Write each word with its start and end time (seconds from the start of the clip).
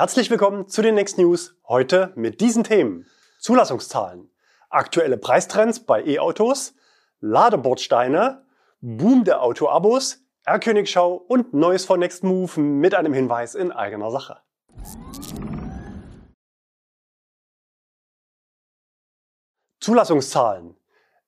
Herzlich 0.00 0.30
willkommen 0.30 0.68
zu 0.68 0.80
den 0.80 0.94
Next 0.94 1.18
News. 1.18 1.56
Heute 1.66 2.12
mit 2.14 2.40
diesen 2.40 2.62
Themen. 2.62 3.04
Zulassungszahlen, 3.40 4.30
aktuelle 4.70 5.18
Preistrends 5.18 5.84
bei 5.84 6.06
E-Autos, 6.06 6.76
Ladebordsteine, 7.18 8.46
Boom 8.80 9.24
der 9.24 9.42
Autoabos, 9.42 10.24
R-Königschau 10.44 11.14
und 11.14 11.52
Neues 11.52 11.84
von 11.84 11.98
Next 11.98 12.22
Move 12.22 12.60
mit 12.60 12.94
einem 12.94 13.12
Hinweis 13.12 13.56
in 13.56 13.72
eigener 13.72 14.12
Sache. 14.12 14.40
Zulassungszahlen. 19.80 20.77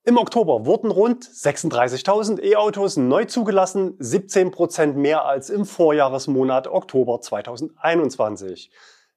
Im 0.02 0.16
Oktober 0.16 0.64
wurden 0.64 0.90
rund 0.90 1.24
36.000 1.24 2.42
E-Autos 2.42 2.96
neu 2.96 3.26
zugelassen, 3.26 3.98
17% 3.98 4.94
mehr 4.94 5.26
als 5.26 5.50
im 5.50 5.66
Vorjahresmonat 5.66 6.68
Oktober 6.68 7.20
2021. 7.20 8.70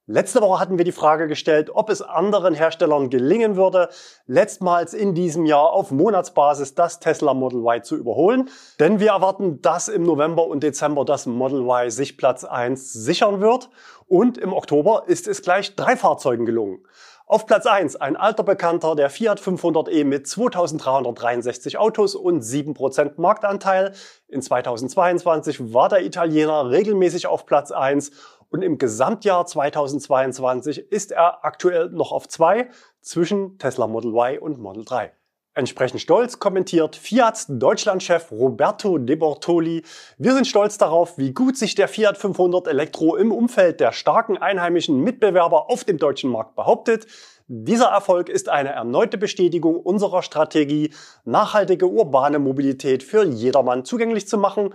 Letzte 0.05 0.41
Woche 0.41 0.59
hatten 0.59 0.77
wir 0.77 0.83
die 0.83 0.91
Frage 0.91 1.29
gestellt, 1.29 1.69
ob 1.73 1.89
es 1.89 2.01
anderen 2.01 2.53
Herstellern 2.53 3.09
gelingen 3.09 3.55
würde, 3.55 3.87
letztmals 4.25 4.93
in 4.93 5.15
diesem 5.15 5.45
Jahr 5.45 5.71
auf 5.71 5.91
Monatsbasis 5.91 6.75
das 6.75 6.99
Tesla 6.99 7.33
Model 7.33 7.61
Y 7.61 7.81
zu 7.81 7.95
überholen. 7.95 8.49
Denn 8.81 8.99
wir 8.99 9.11
erwarten, 9.11 9.61
dass 9.61 9.87
im 9.87 10.03
November 10.03 10.45
und 10.47 10.63
Dezember 10.63 11.05
das 11.05 11.25
Model 11.25 11.61
Y 11.61 11.89
sich 11.89 12.17
Platz 12.17 12.43
1 12.43 12.91
sichern 12.91 13.39
wird. 13.39 13.69
Und 14.05 14.37
im 14.37 14.51
Oktober 14.51 15.03
ist 15.07 15.29
es 15.29 15.41
gleich 15.41 15.77
drei 15.77 15.95
Fahrzeugen 15.95 16.45
gelungen. 16.45 16.83
Auf 17.25 17.45
Platz 17.45 17.65
1 17.65 17.95
ein 17.95 18.17
alter 18.17 18.43
Bekannter, 18.43 18.95
der 18.95 19.09
Fiat 19.09 19.39
500e 19.39 20.03
mit 20.03 20.27
2363 20.27 21.77
Autos 21.77 22.15
und 22.15 22.43
7% 22.43 23.13
Marktanteil. 23.15 23.93
In 24.27 24.41
2022 24.41 25.73
war 25.73 25.87
der 25.87 26.03
Italiener 26.03 26.69
regelmäßig 26.69 27.27
auf 27.27 27.45
Platz 27.45 27.71
1 27.71 28.11
und 28.49 28.61
im 28.61 28.77
Gesamtjahr 28.77 29.45
2022 29.45 30.91
ist 30.91 31.13
er 31.13 31.45
aktuell 31.45 31.89
noch 31.91 32.11
auf 32.11 32.27
2 32.27 32.69
zwischen 32.99 33.57
Tesla 33.57 33.87
Model 33.87 34.11
Y 34.11 34.39
und 34.39 34.59
Model 34.59 34.83
3. 34.83 35.13
Entsprechend 35.55 36.01
stolz 36.01 36.39
kommentiert 36.39 36.95
Fiats 36.95 37.45
Deutschlandchef 37.47 38.31
Roberto 38.31 38.97
De 38.97 39.15
Bortoli, 39.15 39.83
wir 40.17 40.33
sind 40.33 40.47
stolz 40.47 40.79
darauf, 40.79 41.19
wie 41.19 41.31
gut 41.31 41.57
sich 41.57 41.75
der 41.75 41.87
Fiat 41.87 42.17
500 42.17 42.67
Elektro 42.67 43.15
im 43.15 43.31
Umfeld 43.31 43.79
der 43.79 43.91
starken 43.91 44.35
einheimischen 44.35 45.01
Mitbewerber 45.01 45.69
auf 45.69 45.83
dem 45.83 45.99
deutschen 45.99 46.31
Markt 46.31 46.55
behauptet. 46.55 47.05
Dieser 47.45 47.89
Erfolg 47.89 48.29
ist 48.29 48.49
eine 48.49 48.69
erneute 48.69 49.19
Bestätigung 49.19 49.75
unserer 49.75 50.23
Strategie, 50.23 50.91
nachhaltige 51.23 51.85
urbane 51.85 52.39
Mobilität 52.39 53.03
für 53.03 53.23
jedermann 53.23 53.85
zugänglich 53.85 54.27
zu 54.27 54.39
machen. 54.39 54.73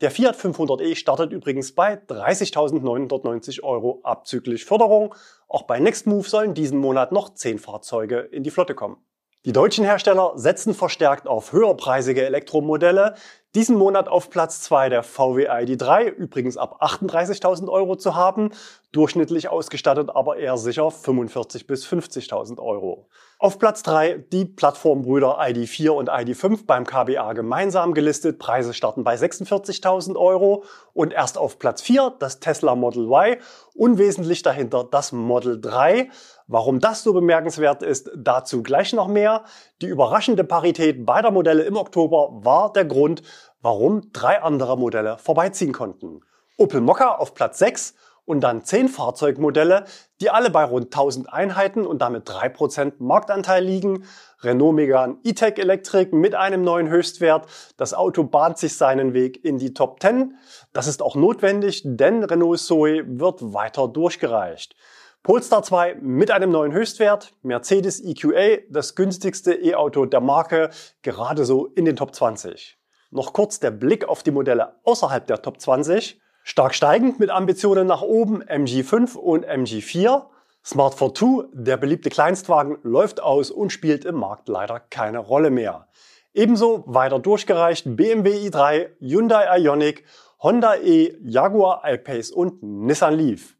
Der 0.00 0.12
Fiat 0.12 0.36
500e 0.36 0.94
startet 0.94 1.32
übrigens 1.32 1.74
bei 1.74 1.94
30.990 1.94 3.64
Euro 3.64 3.98
abzüglich 4.04 4.64
Förderung. 4.64 5.12
Auch 5.48 5.64
bei 5.64 5.80
Nextmove 5.80 6.28
sollen 6.28 6.54
diesen 6.54 6.78
Monat 6.78 7.10
noch 7.10 7.34
10 7.34 7.58
Fahrzeuge 7.58 8.20
in 8.20 8.44
die 8.44 8.50
Flotte 8.50 8.76
kommen. 8.76 8.98
Die 9.46 9.52
deutschen 9.52 9.86
Hersteller 9.86 10.32
setzen 10.34 10.74
verstärkt 10.74 11.26
auf 11.26 11.52
höherpreisige 11.52 12.26
Elektromodelle. 12.26 13.14
Diesen 13.54 13.74
Monat 13.74 14.06
auf 14.06 14.28
Platz 14.28 14.60
2 14.60 14.90
der 14.90 15.02
VW 15.02 15.48
ID3, 15.48 16.10
übrigens 16.10 16.58
ab 16.58 16.82
38.000 16.82 17.70
Euro 17.70 17.96
zu 17.96 18.14
haben, 18.14 18.50
durchschnittlich 18.92 19.48
ausgestattet 19.48 20.10
aber 20.14 20.36
eher 20.36 20.58
sicher 20.58 20.88
45.000 20.88 21.66
bis 21.66 21.86
50.000 21.86 22.60
Euro. 22.60 23.08
Auf 23.38 23.58
Platz 23.58 23.82
3 23.82 24.26
die 24.30 24.44
Plattformbrüder 24.44 25.40
ID4 25.40 25.88
und 25.88 26.10
ID5 26.10 26.66
beim 26.66 26.84
KBA 26.84 27.32
gemeinsam 27.32 27.94
gelistet, 27.94 28.38
Preise 28.38 28.74
starten 28.74 29.04
bei 29.04 29.14
46.000 29.14 30.16
Euro. 30.16 30.64
Und 30.92 31.14
erst 31.14 31.38
auf 31.38 31.58
Platz 31.58 31.80
4 31.80 32.16
das 32.18 32.40
Tesla 32.40 32.74
Model 32.74 33.06
Y, 33.06 33.38
unwesentlich 33.74 34.42
dahinter 34.42 34.84
das 34.84 35.12
Model 35.12 35.58
3, 35.58 36.10
Warum 36.52 36.80
das 36.80 37.04
so 37.04 37.12
bemerkenswert 37.12 37.84
ist, 37.84 38.10
dazu 38.16 38.64
gleich 38.64 38.92
noch 38.92 39.06
mehr. 39.06 39.44
Die 39.82 39.86
überraschende 39.86 40.42
Parität 40.42 41.06
beider 41.06 41.30
Modelle 41.30 41.62
im 41.62 41.76
Oktober 41.76 42.40
war 42.42 42.72
der 42.72 42.86
Grund, 42.86 43.22
warum 43.62 44.10
drei 44.12 44.42
andere 44.42 44.76
Modelle 44.76 45.16
vorbeiziehen 45.18 45.70
konnten. 45.72 46.22
Opel 46.56 46.80
Mokka 46.80 47.14
auf 47.14 47.34
Platz 47.34 47.60
6 47.60 47.94
und 48.24 48.40
dann 48.40 48.64
10 48.64 48.88
Fahrzeugmodelle, 48.88 49.84
die 50.20 50.30
alle 50.30 50.50
bei 50.50 50.64
rund 50.64 50.86
1000 50.86 51.32
Einheiten 51.32 51.86
und 51.86 52.02
damit 52.02 52.28
3% 52.28 52.94
Marktanteil 52.98 53.62
liegen. 53.62 54.02
Renault 54.42 54.74
Megane 54.74 55.18
E-Tech 55.22 55.56
Electric 55.56 56.12
mit 56.12 56.34
einem 56.34 56.62
neuen 56.62 56.88
Höchstwert. 56.88 57.46
Das 57.76 57.94
Auto 57.94 58.24
bahnt 58.24 58.58
sich 58.58 58.76
seinen 58.76 59.14
Weg 59.14 59.44
in 59.44 59.58
die 59.58 59.72
Top 59.72 60.02
10. 60.02 60.36
Das 60.72 60.88
ist 60.88 61.00
auch 61.00 61.14
notwendig, 61.14 61.82
denn 61.84 62.24
Renault 62.24 62.58
Zoe 62.58 63.04
wird 63.06 63.54
weiter 63.54 63.86
durchgereicht. 63.86 64.74
Polestar 65.22 65.62
2 65.62 65.96
mit 66.00 66.30
einem 66.30 66.50
neuen 66.50 66.72
Höchstwert, 66.72 67.34
Mercedes 67.42 68.02
EQA, 68.02 68.62
das 68.70 68.94
günstigste 68.94 69.52
E-Auto 69.52 70.06
der 70.06 70.20
Marke, 70.20 70.70
gerade 71.02 71.44
so 71.44 71.66
in 71.66 71.84
den 71.84 71.94
Top 71.94 72.14
20. 72.14 72.78
Noch 73.10 73.34
kurz 73.34 73.60
der 73.60 73.70
Blick 73.70 74.08
auf 74.08 74.22
die 74.22 74.30
Modelle 74.30 74.76
außerhalb 74.84 75.26
der 75.26 75.42
Top 75.42 75.60
20. 75.60 76.18
Stark 76.42 76.74
steigend 76.74 77.20
mit 77.20 77.28
Ambitionen 77.28 77.86
nach 77.86 78.00
oben 78.00 78.42
MG5 78.42 79.14
und 79.18 79.46
MG4. 79.46 80.24
Smart 80.64 80.96
42, 80.96 81.50
der 81.52 81.76
beliebte 81.76 82.08
Kleinstwagen, 82.08 82.78
läuft 82.82 83.22
aus 83.22 83.50
und 83.50 83.70
spielt 83.70 84.06
im 84.06 84.14
Markt 84.14 84.48
leider 84.48 84.80
keine 84.80 85.18
Rolle 85.18 85.50
mehr. 85.50 85.88
Ebenso 86.32 86.82
weiter 86.86 87.18
durchgereicht 87.18 87.84
BMW 87.94 88.48
i3, 88.48 88.88
Hyundai 89.00 89.58
Ioniq, 89.58 90.02
Honda 90.42 90.76
E, 90.76 91.14
Jaguar 91.22 91.82
I-Pace 91.84 92.30
und 92.30 92.62
Nissan 92.62 93.18
Leaf. 93.18 93.54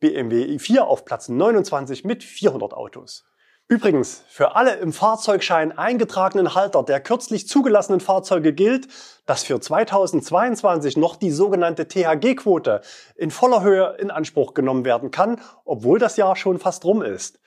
BMW 0.00 0.44
i4 0.56 0.80
auf 0.80 1.04
Platz 1.04 1.28
29 1.28 2.04
mit 2.04 2.22
400 2.22 2.74
Autos. 2.74 3.24
Übrigens, 3.68 4.22
für 4.28 4.54
alle 4.54 4.76
im 4.76 4.92
Fahrzeugschein 4.92 5.76
eingetragenen 5.76 6.54
Halter 6.54 6.84
der 6.84 7.00
kürzlich 7.00 7.48
zugelassenen 7.48 7.98
Fahrzeuge 7.98 8.52
gilt, 8.52 8.86
dass 9.26 9.42
für 9.42 9.58
2022 9.58 10.96
noch 10.96 11.16
die 11.16 11.32
sogenannte 11.32 11.88
THG-Quote 11.88 12.80
in 13.16 13.32
voller 13.32 13.62
Höhe 13.62 13.96
in 13.98 14.12
Anspruch 14.12 14.54
genommen 14.54 14.84
werden 14.84 15.10
kann, 15.10 15.40
obwohl 15.64 15.98
das 15.98 16.16
Jahr 16.16 16.36
schon 16.36 16.60
fast 16.60 16.84
rum 16.84 17.02
ist. 17.02 17.40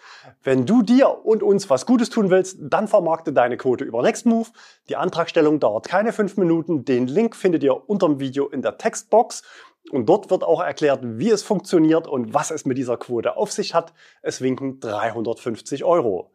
Wenn 0.43 0.65
du 0.65 0.81
dir 0.81 1.25
und 1.25 1.41
uns 1.41 1.69
was 1.69 1.85
Gutes 1.85 2.09
tun 2.09 2.29
willst, 2.29 2.57
dann 2.59 2.89
vermarkte 2.89 3.31
deine 3.31 3.55
Quote 3.55 3.85
über 3.85 4.01
Nextmove. 4.01 4.51
Die 4.89 4.97
Antragstellung 4.97 5.61
dauert 5.61 5.87
keine 5.87 6.11
fünf 6.11 6.35
Minuten. 6.35 6.83
Den 6.83 7.07
Link 7.07 7.33
findet 7.33 7.63
ihr 7.63 7.89
unter 7.89 8.07
dem 8.07 8.19
Video 8.19 8.49
in 8.49 8.61
der 8.61 8.77
Textbox. 8.77 9.43
Und 9.91 10.07
dort 10.07 10.29
wird 10.29 10.43
auch 10.43 10.61
erklärt, 10.61 10.99
wie 11.03 11.29
es 11.29 11.43
funktioniert 11.43 12.07
und 12.07 12.33
was 12.33 12.51
es 12.51 12.65
mit 12.65 12.77
dieser 12.77 12.97
Quote 12.97 13.37
auf 13.37 13.51
sich 13.51 13.73
hat. 13.73 13.93
Es 14.21 14.41
winken 14.41 14.79
350 14.79 15.83
Euro. 15.83 16.31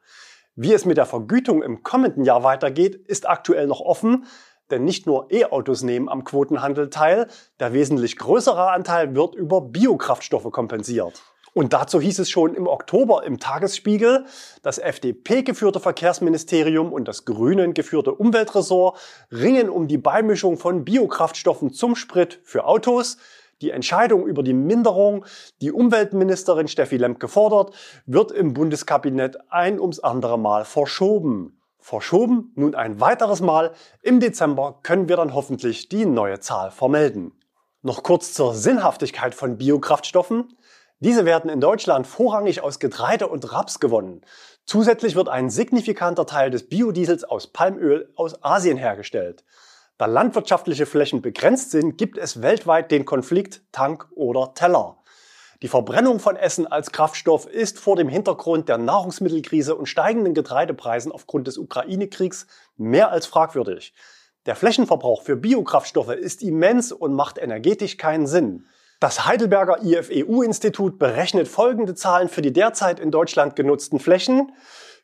Wie 0.57 0.73
es 0.73 0.85
mit 0.85 0.97
der 0.97 1.07
Vergütung 1.07 1.63
im 1.63 1.83
kommenden 1.83 2.25
Jahr 2.25 2.43
weitergeht, 2.43 2.95
ist 2.95 3.29
aktuell 3.29 3.67
noch 3.67 3.81
offen, 3.81 4.27
denn 4.71 4.85
nicht 4.85 5.07
nur 5.07 5.31
E-Autos 5.33 5.83
nehmen 5.83 6.09
am 6.09 6.25
Quotenhandel 6.25 6.91
teil, 6.91 7.27
der 7.61 7.73
wesentlich 7.73 8.17
größere 8.17 8.71
Anteil 8.71 9.15
wird 9.15 9.35
über 9.35 9.61
Biokraftstoffe 9.61 10.51
kompensiert. 10.51 11.23
Und 11.55 11.73
dazu 11.73 12.01
hieß 12.01 12.19
es 12.19 12.31
schon 12.31 12.55
im 12.55 12.67
Oktober 12.67 13.23
im 13.23 13.39
Tagesspiegel, 13.39 14.25
das 14.63 14.79
FDP-geführte 14.79 15.79
Verkehrsministerium 15.79 16.93
und 16.93 17.07
das 17.07 17.25
Grünen 17.25 17.75
geführte 17.75 18.13
Umweltressort 18.13 18.99
ringen 19.31 19.69
um 19.69 19.87
die 19.87 19.99
Beimischung 19.99 20.57
von 20.57 20.85
Biokraftstoffen 20.85 21.73
zum 21.73 21.95
Sprit 21.95 22.41
für 22.43 22.65
Autos. 22.65 23.19
Die 23.61 23.71
Entscheidung 23.71 24.27
über 24.27 24.43
die 24.43 24.53
Minderung, 24.53 25.25
die 25.61 25.73
Umweltministerin 25.73 26.69
Steffi 26.69 26.97
Lemke 26.97 27.29
fordert, 27.29 27.75
wird 28.07 28.33
im 28.33 28.55
Bundeskabinett 28.55 29.39
ein 29.51 29.81
ums 29.81 30.01
andere 30.01 30.39
Mal 30.39 30.65
verschoben. 30.65 31.61
Verschoben 31.79 32.53
nun 32.57 32.75
ein 32.75 33.01
weiteres 33.01 33.41
Mal. 33.41 33.73
Im 34.01 34.19
Dezember 34.19 34.81
können 34.83 35.09
wir 35.09 35.17
dann 35.17 35.35
hoffentlich 35.35 35.89
die 35.89 36.07
neue 36.07 36.41
Zahl 36.41 36.71
vermelden. 36.71 37.33
Noch 37.83 38.03
kurz 38.03 38.33
zur 38.33 38.55
Sinnhaftigkeit 38.55 39.35
von 39.35 39.59
Biokraftstoffen. 39.59 40.57
Diese 41.01 41.27
werden 41.27 41.51
in 41.51 41.61
Deutschland 41.61 42.07
vorrangig 42.07 42.63
aus 42.63 42.79
Getreide 42.79 43.29
und 43.29 43.53
Raps 43.53 43.81
gewonnen. 43.81 44.23
Zusätzlich 44.65 45.15
wird 45.15 45.29
ein 45.29 45.51
signifikanter 45.51 46.25
Teil 46.25 46.51
des 46.51 46.67
Biodiesels 46.67 47.25
aus 47.25 47.49
Palmöl 47.49 48.11
aus 48.17 48.43
Asien 48.43 48.79
hergestellt. 48.79 49.45
Da 49.97 50.07
landwirtschaftliche 50.07 50.87
Flächen 50.87 51.23
begrenzt 51.23 51.71
sind, 51.71 51.97
gibt 51.97 52.19
es 52.19 52.43
weltweit 52.43 52.91
den 52.91 53.05
Konflikt 53.05 53.63
Tank 53.71 54.09
oder 54.17 54.53
Teller. 54.55 54.99
Die 55.63 55.69
Verbrennung 55.69 56.19
von 56.19 56.35
Essen 56.35 56.67
als 56.67 56.91
Kraftstoff 56.91 57.47
ist 57.47 57.79
vor 57.79 57.95
dem 57.95 58.09
Hintergrund 58.09 58.69
der 58.69 58.77
Nahrungsmittelkrise 58.77 59.77
und 59.77 59.87
steigenden 59.87 60.35
Getreidepreisen 60.35 61.13
aufgrund 61.13 61.47
des 61.47 61.59
Ukraine-Kriegs 61.59 62.49
mehr 62.77 63.13
als 63.13 63.27
fragwürdig. 63.27 63.95
Der 64.47 64.57
Flächenverbrauch 64.57 65.23
für 65.23 65.37
Biokraftstoffe 65.37 66.11
ist 66.11 66.43
immens 66.43 66.91
und 66.91 67.15
macht 67.15 67.39
energetisch 67.39 67.97
keinen 67.97 68.27
Sinn. 68.27 68.67
Das 68.99 69.27
Heidelberger 69.27 69.81
IFEU-Institut 69.81 70.99
berechnet 70.99 71.47
folgende 71.47 71.95
Zahlen 71.95 72.29
für 72.29 72.43
die 72.43 72.53
derzeit 72.53 72.99
in 72.99 73.13
Deutschland 73.13 73.55
genutzten 73.55 74.01
Flächen. 74.01 74.51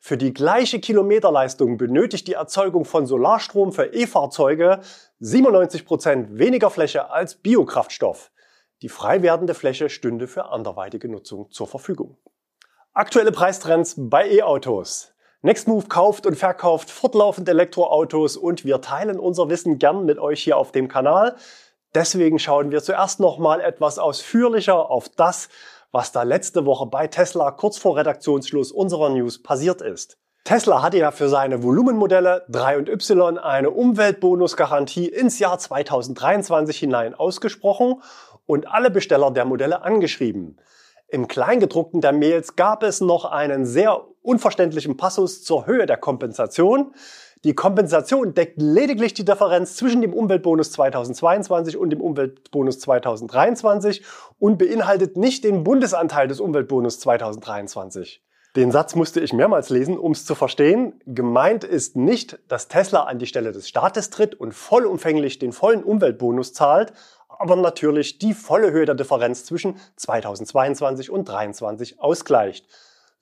Für 0.03 0.17
die 0.17 0.33
gleiche 0.33 0.79
Kilometerleistung 0.79 1.77
benötigt 1.77 2.27
die 2.27 2.33
Erzeugung 2.33 2.85
von 2.85 3.05
Solarstrom 3.05 3.71
für 3.71 3.93
E-Fahrzeuge 3.93 4.79
97 5.19 5.85
Prozent 5.85 6.39
weniger 6.39 6.71
Fläche 6.71 7.11
als 7.11 7.35
Biokraftstoff. 7.35 8.31
Die 8.81 8.89
frei 8.89 9.21
werdende 9.21 9.53
Fläche 9.53 9.91
stünde 9.91 10.27
für 10.27 10.45
anderweitige 10.45 11.07
Nutzung 11.07 11.51
zur 11.51 11.67
Verfügung. 11.67 12.17
Aktuelle 12.93 13.31
Preistrends 13.31 13.93
bei 13.95 14.27
E-Autos. 14.27 15.13
Nextmove 15.43 15.87
kauft 15.87 16.25
und 16.25 16.35
verkauft 16.35 16.89
fortlaufend 16.89 17.47
Elektroautos 17.47 18.37
und 18.37 18.65
wir 18.65 18.81
teilen 18.81 19.19
unser 19.19 19.49
Wissen 19.49 19.77
gern 19.77 20.05
mit 20.05 20.17
euch 20.17 20.43
hier 20.43 20.57
auf 20.57 20.71
dem 20.71 20.87
Kanal. 20.87 21.35
Deswegen 21.93 22.39
schauen 22.39 22.71
wir 22.71 22.81
zuerst 22.81 23.19
nochmal 23.19 23.61
etwas 23.61 23.99
ausführlicher 23.99 24.89
auf 24.89 25.09
das, 25.09 25.49
was 25.91 26.11
da 26.11 26.23
letzte 26.23 26.65
Woche 26.65 26.85
bei 26.85 27.07
Tesla 27.07 27.51
kurz 27.51 27.77
vor 27.77 27.97
Redaktionsschluss 27.97 28.71
unserer 28.71 29.09
News 29.09 29.41
passiert 29.41 29.81
ist. 29.81 30.17
Tesla 30.43 30.81
hatte 30.81 30.97
ja 30.97 31.11
für 31.11 31.29
seine 31.29 31.61
Volumenmodelle 31.61 32.45
3 32.49 32.77
und 32.79 32.89
Y 32.89 33.37
eine 33.37 33.69
Umweltbonusgarantie 33.69 35.07
ins 35.07 35.37
Jahr 35.37 35.59
2023 35.59 36.79
hinein 36.79 37.13
ausgesprochen 37.13 38.01
und 38.47 38.67
alle 38.67 38.89
Besteller 38.89 39.31
der 39.31 39.45
Modelle 39.45 39.83
angeschrieben. 39.83 40.59
Im 41.07 41.27
Kleingedruckten 41.27 42.01
der 42.01 42.13
Mails 42.13 42.55
gab 42.55 42.83
es 42.83 43.01
noch 43.01 43.25
einen 43.25 43.65
sehr 43.65 44.01
unverständlichen 44.21 44.97
Passus 44.97 45.43
zur 45.43 45.65
Höhe 45.65 45.85
der 45.85 45.97
Kompensation. 45.97 46.93
Die 47.43 47.55
Kompensation 47.55 48.35
deckt 48.35 48.61
lediglich 48.61 49.15
die 49.15 49.25
Differenz 49.25 49.75
zwischen 49.75 50.01
dem 50.01 50.13
Umweltbonus 50.13 50.73
2022 50.73 51.75
und 51.75 51.89
dem 51.89 51.99
Umweltbonus 51.99 52.79
2023 52.79 54.03
und 54.37 54.59
beinhaltet 54.59 55.17
nicht 55.17 55.43
den 55.43 55.63
Bundesanteil 55.63 56.27
des 56.27 56.39
Umweltbonus 56.39 56.99
2023. 56.99 58.23
Den 58.55 58.71
Satz 58.71 58.93
musste 58.93 59.21
ich 59.21 59.33
mehrmals 59.33 59.71
lesen, 59.71 59.97
um 59.97 60.11
es 60.11 60.23
zu 60.23 60.35
verstehen. 60.35 61.01
Gemeint 61.07 61.63
ist 61.63 61.95
nicht, 61.95 62.37
dass 62.47 62.67
Tesla 62.67 63.05
an 63.05 63.17
die 63.17 63.25
Stelle 63.25 63.53
des 63.53 63.67
Staates 63.67 64.11
tritt 64.11 64.35
und 64.35 64.53
vollumfänglich 64.53 65.39
den 65.39 65.51
vollen 65.51 65.83
Umweltbonus 65.83 66.53
zahlt, 66.53 66.93
aber 67.27 67.55
natürlich 67.55 68.19
die 68.19 68.35
volle 68.35 68.71
Höhe 68.71 68.85
der 68.85 68.93
Differenz 68.93 69.45
zwischen 69.45 69.77
2022 69.95 71.09
und 71.09 71.25
2023 71.25 71.99
ausgleicht. 71.99 72.67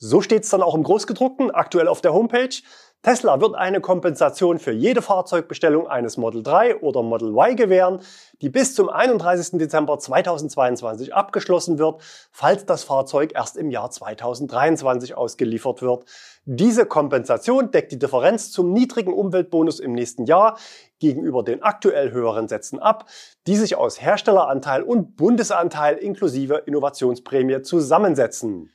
So 0.01 0.21
steht 0.21 0.43
es 0.43 0.49
dann 0.49 0.63
auch 0.63 0.75
im 0.75 0.83
Großgedruckten, 0.83 1.51
aktuell 1.51 1.89
auf 1.89 1.99
der 1.99 2.13
Homepage. 2.13 2.55
Tesla 3.01 3.39
wird 3.39 3.55
eine 3.55 3.79
Kompensation 3.79 4.59
für 4.59 4.73
jede 4.73 5.01
Fahrzeugbestellung 5.01 5.87
eines 5.87 6.17
Model 6.17 6.43
3 6.43 6.81
oder 6.81 7.01
Model 7.01 7.29
Y 7.29 7.55
gewähren, 7.55 8.01
die 8.41 8.49
bis 8.49 8.75
zum 8.75 8.89
31. 8.89 9.57
Dezember 9.57 9.97
2022 9.97 11.13
abgeschlossen 11.13 11.79
wird, 11.79 12.01
falls 12.29 12.65
das 12.65 12.83
Fahrzeug 12.83 13.31
erst 13.33 13.55
im 13.55 13.71
Jahr 13.71 13.89
2023 13.89 15.15
ausgeliefert 15.15 15.81
wird. 15.81 16.03
Diese 16.43 16.85
Kompensation 16.85 17.71
deckt 17.71 17.93
die 17.93 17.99
Differenz 17.99 18.51
zum 18.51 18.73
niedrigen 18.73 19.13
Umweltbonus 19.13 19.79
im 19.79 19.93
nächsten 19.93 20.25
Jahr 20.25 20.57
gegenüber 20.99 21.41
den 21.41 21.63
aktuell 21.63 22.11
höheren 22.11 22.49
Sätzen 22.49 22.79
ab, 22.79 23.05
die 23.47 23.55
sich 23.55 23.77
aus 23.77 24.01
Herstelleranteil 24.01 24.83
und 24.83 25.15
Bundesanteil 25.15 25.95
inklusive 25.95 26.63
Innovationsprämie 26.65 27.61
zusammensetzen. 27.61 28.73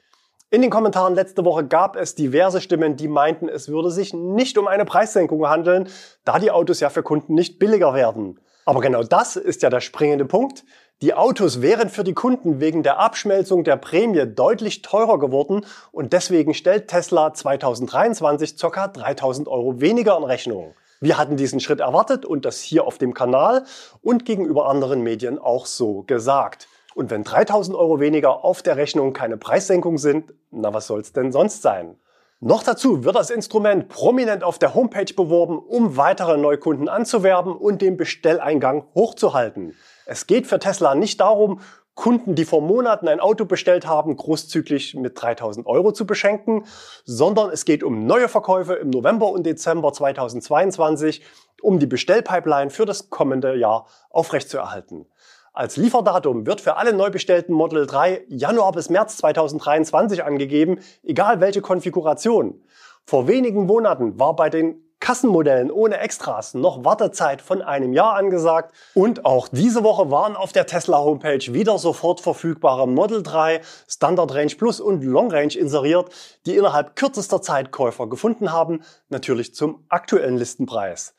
In 0.54 0.62
den 0.62 0.70
Kommentaren 0.70 1.16
letzte 1.16 1.44
Woche 1.44 1.66
gab 1.66 1.96
es 1.96 2.14
diverse 2.14 2.60
Stimmen, 2.60 2.94
die 2.94 3.08
meinten, 3.08 3.48
es 3.48 3.68
würde 3.68 3.90
sich 3.90 4.14
nicht 4.14 4.56
um 4.56 4.68
eine 4.68 4.84
Preissenkung 4.84 5.48
handeln, 5.48 5.88
da 6.24 6.38
die 6.38 6.52
Autos 6.52 6.78
ja 6.78 6.90
für 6.90 7.02
Kunden 7.02 7.34
nicht 7.34 7.58
billiger 7.58 7.92
werden. 7.92 8.38
Aber 8.64 8.80
genau 8.80 9.02
das 9.02 9.34
ist 9.34 9.62
ja 9.62 9.68
der 9.68 9.80
springende 9.80 10.26
Punkt. 10.26 10.62
Die 11.02 11.12
Autos 11.12 11.60
wären 11.60 11.88
für 11.88 12.04
die 12.04 12.14
Kunden 12.14 12.60
wegen 12.60 12.84
der 12.84 13.00
Abschmelzung 13.00 13.64
der 13.64 13.76
Prämie 13.76 14.26
deutlich 14.32 14.82
teurer 14.82 15.18
geworden 15.18 15.66
und 15.90 16.12
deswegen 16.12 16.54
stellt 16.54 16.86
Tesla 16.86 17.34
2023 17.34 18.56
ca. 18.56 18.86
3000 18.86 19.48
Euro 19.48 19.80
weniger 19.80 20.16
in 20.16 20.22
Rechnung. 20.22 20.76
Wir 21.00 21.18
hatten 21.18 21.36
diesen 21.36 21.58
Schritt 21.58 21.80
erwartet 21.80 22.24
und 22.24 22.44
das 22.44 22.60
hier 22.60 22.86
auf 22.86 22.98
dem 22.98 23.12
Kanal 23.12 23.64
und 24.02 24.24
gegenüber 24.24 24.68
anderen 24.68 25.02
Medien 25.02 25.40
auch 25.40 25.66
so 25.66 26.04
gesagt. 26.04 26.68
Und 26.94 27.10
wenn 27.10 27.24
3000 27.24 27.76
Euro 27.76 28.00
weniger 28.00 28.44
auf 28.44 28.62
der 28.62 28.76
Rechnung 28.76 29.12
keine 29.12 29.36
Preissenkung 29.36 29.98
sind, 29.98 30.32
na 30.50 30.72
was 30.72 30.86
soll's 30.86 31.12
denn 31.12 31.32
sonst 31.32 31.62
sein? 31.62 31.96
Noch 32.40 32.62
dazu 32.62 33.04
wird 33.04 33.16
das 33.16 33.30
Instrument 33.30 33.88
prominent 33.88 34.44
auf 34.44 34.58
der 34.58 34.74
Homepage 34.74 35.12
beworben, 35.14 35.58
um 35.58 35.96
weitere 35.96 36.36
Neukunden 36.36 36.88
anzuwerben 36.88 37.56
und 37.56 37.80
den 37.80 37.96
Bestelleingang 37.96 38.84
hochzuhalten. 38.94 39.74
Es 40.04 40.26
geht 40.26 40.46
für 40.46 40.58
Tesla 40.58 40.94
nicht 40.94 41.20
darum, 41.20 41.60
Kunden, 41.94 42.34
die 42.34 42.44
vor 42.44 42.60
Monaten 42.60 43.06
ein 43.06 43.20
Auto 43.20 43.44
bestellt 43.44 43.86
haben, 43.86 44.16
großzügig 44.16 44.94
mit 44.94 45.20
3000 45.20 45.66
Euro 45.66 45.92
zu 45.92 46.06
beschenken, 46.06 46.64
sondern 47.04 47.50
es 47.50 47.64
geht 47.64 47.84
um 47.84 48.04
neue 48.04 48.28
Verkäufe 48.28 48.74
im 48.74 48.90
November 48.90 49.30
und 49.30 49.46
Dezember 49.46 49.92
2022, 49.92 51.22
um 51.62 51.78
die 51.78 51.86
Bestellpipeline 51.86 52.70
für 52.70 52.84
das 52.84 53.10
kommende 53.10 53.56
Jahr 53.56 53.86
aufrechtzuerhalten. 54.10 55.06
Als 55.56 55.76
Lieferdatum 55.76 56.46
wird 56.46 56.60
für 56.60 56.78
alle 56.78 56.92
neu 56.92 57.10
bestellten 57.10 57.52
Model 57.52 57.86
3 57.86 58.24
Januar 58.26 58.72
bis 58.72 58.90
März 58.90 59.18
2023 59.18 60.24
angegeben, 60.24 60.80
egal 61.04 61.38
welche 61.38 61.60
Konfiguration. 61.60 62.60
Vor 63.04 63.28
wenigen 63.28 63.64
Monaten 63.64 64.18
war 64.18 64.34
bei 64.34 64.50
den 64.50 64.82
Kassenmodellen 64.98 65.70
ohne 65.70 65.98
Extras 65.98 66.54
noch 66.54 66.84
Wartezeit 66.84 67.40
von 67.40 67.62
einem 67.62 67.92
Jahr 67.92 68.14
angesagt 68.14 68.74
und 68.94 69.24
auch 69.24 69.46
diese 69.46 69.84
Woche 69.84 70.10
waren 70.10 70.34
auf 70.34 70.50
der 70.50 70.66
Tesla 70.66 70.98
Homepage 70.98 71.54
wieder 71.54 71.78
sofort 71.78 72.20
verfügbare 72.20 72.88
Model 72.88 73.22
3, 73.22 73.60
Standard 73.86 74.34
Range 74.34 74.54
Plus 74.58 74.80
und 74.80 75.04
Long 75.04 75.30
Range 75.30 75.54
inseriert, 75.56 76.10
die 76.46 76.56
innerhalb 76.56 76.96
kürzester 76.96 77.40
Zeit 77.40 77.70
Käufer 77.70 78.08
gefunden 78.08 78.50
haben, 78.50 78.82
natürlich 79.08 79.54
zum 79.54 79.84
aktuellen 79.88 80.36
Listenpreis. 80.36 81.14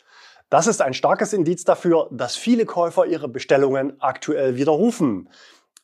Das 0.49 0.67
ist 0.67 0.81
ein 0.81 0.93
starkes 0.93 1.33
Indiz 1.33 1.63
dafür, 1.63 2.07
dass 2.11 2.35
viele 2.35 2.65
Käufer 2.65 3.05
ihre 3.05 3.27
Bestellungen 3.27 3.93
aktuell 3.99 4.55
widerrufen. 4.55 5.29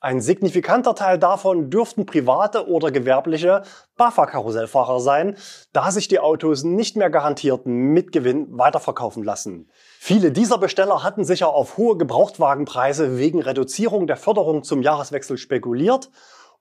Ein 0.03 0.19
signifikanter 0.19 0.95
Teil 0.95 1.19
davon 1.19 1.69
dürften 1.69 2.07
private 2.07 2.67
oder 2.67 2.89
gewerbliche 2.89 3.61
BAFA-Karussellfahrer 3.97 4.99
sein, 4.99 5.37
da 5.73 5.91
sich 5.91 6.07
die 6.07 6.19
Autos 6.19 6.63
nicht 6.63 6.95
mehr 6.95 7.11
garantiert 7.11 7.67
mit 7.67 8.11
Gewinn 8.11 8.47
weiterverkaufen 8.57 9.23
lassen. 9.23 9.69
Viele 9.99 10.31
dieser 10.31 10.57
Besteller 10.57 11.03
hatten 11.03 11.23
sicher 11.23 11.49
auf 11.49 11.77
hohe 11.77 11.97
Gebrauchtwagenpreise 11.97 13.19
wegen 13.19 13.43
Reduzierung 13.43 14.07
der 14.07 14.17
Förderung 14.17 14.63
zum 14.63 14.81
Jahreswechsel 14.81 15.37
spekuliert 15.37 16.09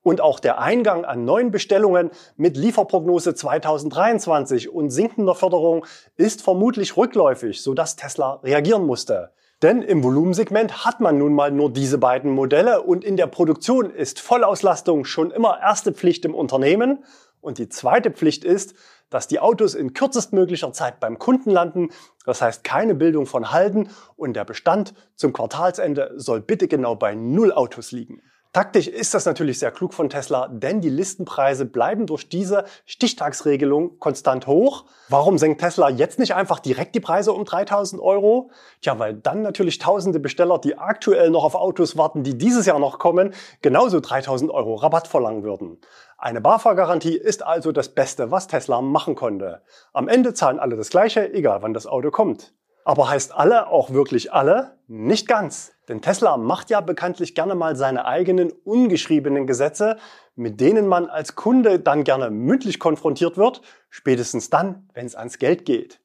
und 0.02 0.20
auch 0.20 0.40
der 0.40 0.60
Eingang 0.60 1.04
an 1.04 1.24
neuen 1.24 1.50
Bestellungen 1.50 2.10
mit 2.36 2.56
Lieferprognose 2.56 3.34
2023 3.34 4.72
und 4.72 4.90
sinkender 4.90 5.34
Förderung 5.34 5.86
ist 6.16 6.42
vermutlich 6.42 6.96
rückläufig, 6.96 7.62
sodass 7.62 7.96
Tesla 7.96 8.40
reagieren 8.42 8.86
musste. 8.86 9.32
Denn 9.62 9.82
im 9.82 10.02
Volumensegment 10.02 10.86
hat 10.86 11.00
man 11.00 11.18
nun 11.18 11.34
mal 11.34 11.50
nur 11.50 11.70
diese 11.70 11.98
beiden 11.98 12.30
Modelle 12.30 12.80
und 12.80 13.04
in 13.04 13.18
der 13.18 13.26
Produktion 13.26 13.90
ist 13.90 14.18
Vollauslastung 14.18 15.04
schon 15.04 15.30
immer 15.30 15.60
erste 15.60 15.92
Pflicht 15.92 16.24
im 16.24 16.34
Unternehmen. 16.34 17.04
Und 17.42 17.58
die 17.58 17.68
zweite 17.68 18.10
Pflicht 18.10 18.42
ist, 18.44 18.74
dass 19.10 19.28
die 19.28 19.40
Autos 19.40 19.74
in 19.74 19.92
kürzestmöglicher 19.92 20.72
Zeit 20.72 20.98
beim 20.98 21.18
Kunden 21.18 21.50
landen. 21.50 21.90
Das 22.24 22.40
heißt 22.40 22.64
keine 22.64 22.94
Bildung 22.94 23.26
von 23.26 23.50
Halden 23.50 23.90
und 24.16 24.34
der 24.34 24.44
Bestand 24.44 24.94
zum 25.14 25.32
Quartalsende 25.34 26.12
soll 26.16 26.40
bitte 26.40 26.68
genau 26.68 26.94
bei 26.94 27.14
Null 27.14 27.52
Autos 27.52 27.92
liegen. 27.92 28.22
Taktisch 28.52 28.88
ist 28.88 29.14
das 29.14 29.26
natürlich 29.26 29.60
sehr 29.60 29.70
klug 29.70 29.94
von 29.94 30.10
Tesla, 30.10 30.48
denn 30.48 30.80
die 30.80 30.88
Listenpreise 30.88 31.66
bleiben 31.66 32.06
durch 32.06 32.28
diese 32.28 32.64
Stichtagsregelung 32.84 34.00
konstant 34.00 34.48
hoch. 34.48 34.86
Warum 35.08 35.38
senkt 35.38 35.60
Tesla 35.60 35.88
jetzt 35.88 36.18
nicht 36.18 36.34
einfach 36.34 36.58
direkt 36.58 36.96
die 36.96 37.00
Preise 37.00 37.32
um 37.32 37.44
3000 37.44 38.02
Euro? 38.02 38.50
Tja, 38.80 38.98
weil 38.98 39.14
dann 39.14 39.42
natürlich 39.42 39.78
tausende 39.78 40.18
Besteller, 40.18 40.58
die 40.58 40.76
aktuell 40.76 41.30
noch 41.30 41.44
auf 41.44 41.54
Autos 41.54 41.96
warten, 41.96 42.24
die 42.24 42.36
dieses 42.36 42.66
Jahr 42.66 42.80
noch 42.80 42.98
kommen, 42.98 43.34
genauso 43.62 44.00
3000 44.00 44.50
Euro 44.50 44.74
Rabatt 44.74 45.06
verlangen 45.06 45.44
würden. 45.44 45.78
Eine 46.18 46.40
BAFA-Garantie 46.40 47.16
ist 47.16 47.44
also 47.44 47.70
das 47.70 47.90
Beste, 47.90 48.32
was 48.32 48.48
Tesla 48.48 48.80
machen 48.82 49.14
konnte. 49.14 49.62
Am 49.92 50.08
Ende 50.08 50.34
zahlen 50.34 50.58
alle 50.58 50.74
das 50.76 50.90
Gleiche, 50.90 51.32
egal 51.32 51.62
wann 51.62 51.72
das 51.72 51.86
Auto 51.86 52.10
kommt. 52.10 52.52
Aber 52.84 53.08
heißt 53.08 53.32
alle 53.32 53.68
auch 53.68 53.90
wirklich 53.90 54.32
alle? 54.32 54.76
Nicht 54.88 55.28
ganz. 55.28 55.70
Denn 55.90 56.00
Tesla 56.00 56.36
macht 56.36 56.70
ja 56.70 56.80
bekanntlich 56.80 57.34
gerne 57.34 57.56
mal 57.56 57.74
seine 57.74 58.04
eigenen 58.04 58.52
ungeschriebenen 58.52 59.48
Gesetze, 59.48 59.96
mit 60.36 60.60
denen 60.60 60.86
man 60.86 61.06
als 61.06 61.34
Kunde 61.34 61.80
dann 61.80 62.04
gerne 62.04 62.30
mündlich 62.30 62.78
konfrontiert 62.78 63.36
wird, 63.36 63.60
spätestens 63.88 64.50
dann, 64.50 64.88
wenn 64.94 65.04
es 65.06 65.16
ans 65.16 65.40
Geld 65.40 65.64
geht. 65.64 66.00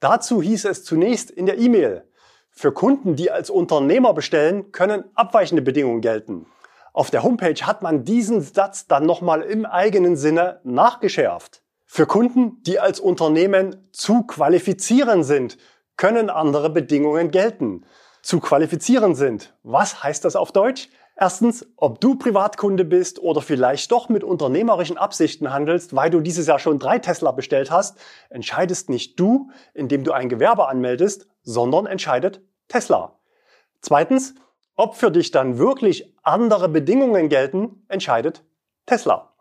Dazu 0.00 0.42
hieß 0.42 0.66
es 0.66 0.84
zunächst 0.84 1.30
in 1.30 1.46
der 1.46 1.56
E-Mail, 1.56 2.04
für 2.50 2.72
Kunden, 2.72 3.16
die 3.16 3.30
als 3.30 3.48
Unternehmer 3.48 4.12
bestellen, 4.12 4.70
können 4.70 5.04
abweichende 5.14 5.62
Bedingungen 5.62 6.02
gelten. 6.02 6.44
Auf 6.92 7.10
der 7.10 7.22
Homepage 7.22 7.64
hat 7.64 7.80
man 7.80 8.04
diesen 8.04 8.42
Satz 8.42 8.86
dann 8.86 9.06
nochmal 9.06 9.40
im 9.40 9.64
eigenen 9.64 10.16
Sinne 10.16 10.60
nachgeschärft. 10.62 11.62
Für 11.86 12.04
Kunden, 12.04 12.62
die 12.64 12.78
als 12.78 13.00
Unternehmen 13.00 13.88
zu 13.92 14.24
qualifizieren 14.24 15.24
sind, 15.24 15.56
können 15.96 16.28
andere 16.28 16.68
Bedingungen 16.68 17.30
gelten 17.30 17.86
zu 18.22 18.40
qualifizieren 18.40 19.14
sind. 19.14 19.54
Was 19.62 20.02
heißt 20.02 20.24
das 20.24 20.36
auf 20.36 20.52
Deutsch? 20.52 20.88
Erstens, 21.14 21.66
ob 21.76 22.00
du 22.00 22.14
Privatkunde 22.16 22.84
bist 22.84 23.18
oder 23.20 23.42
vielleicht 23.42 23.92
doch 23.92 24.08
mit 24.08 24.24
unternehmerischen 24.24 24.96
Absichten 24.96 25.52
handelst, 25.52 25.94
weil 25.94 26.08
du 26.08 26.20
dieses 26.20 26.46
Jahr 26.46 26.58
schon 26.58 26.78
drei 26.78 26.98
Tesla 26.98 27.32
bestellt 27.32 27.70
hast, 27.70 27.98
entscheidest 28.30 28.88
nicht 28.88 29.20
du, 29.20 29.50
indem 29.74 30.04
du 30.04 30.12
ein 30.12 30.28
Gewerbe 30.28 30.68
anmeldest, 30.68 31.26
sondern 31.42 31.86
entscheidet 31.86 32.40
Tesla. 32.68 33.18
Zweitens, 33.82 34.34
Ob 34.74 34.96
für 34.96 35.10
dich 35.10 35.30
dann 35.30 35.58
wirklich 35.58 36.16
andere 36.22 36.68
Bedingungen 36.68 37.28
gelten, 37.28 37.84
entscheidet 37.88 38.42
Tesla. 38.86 39.34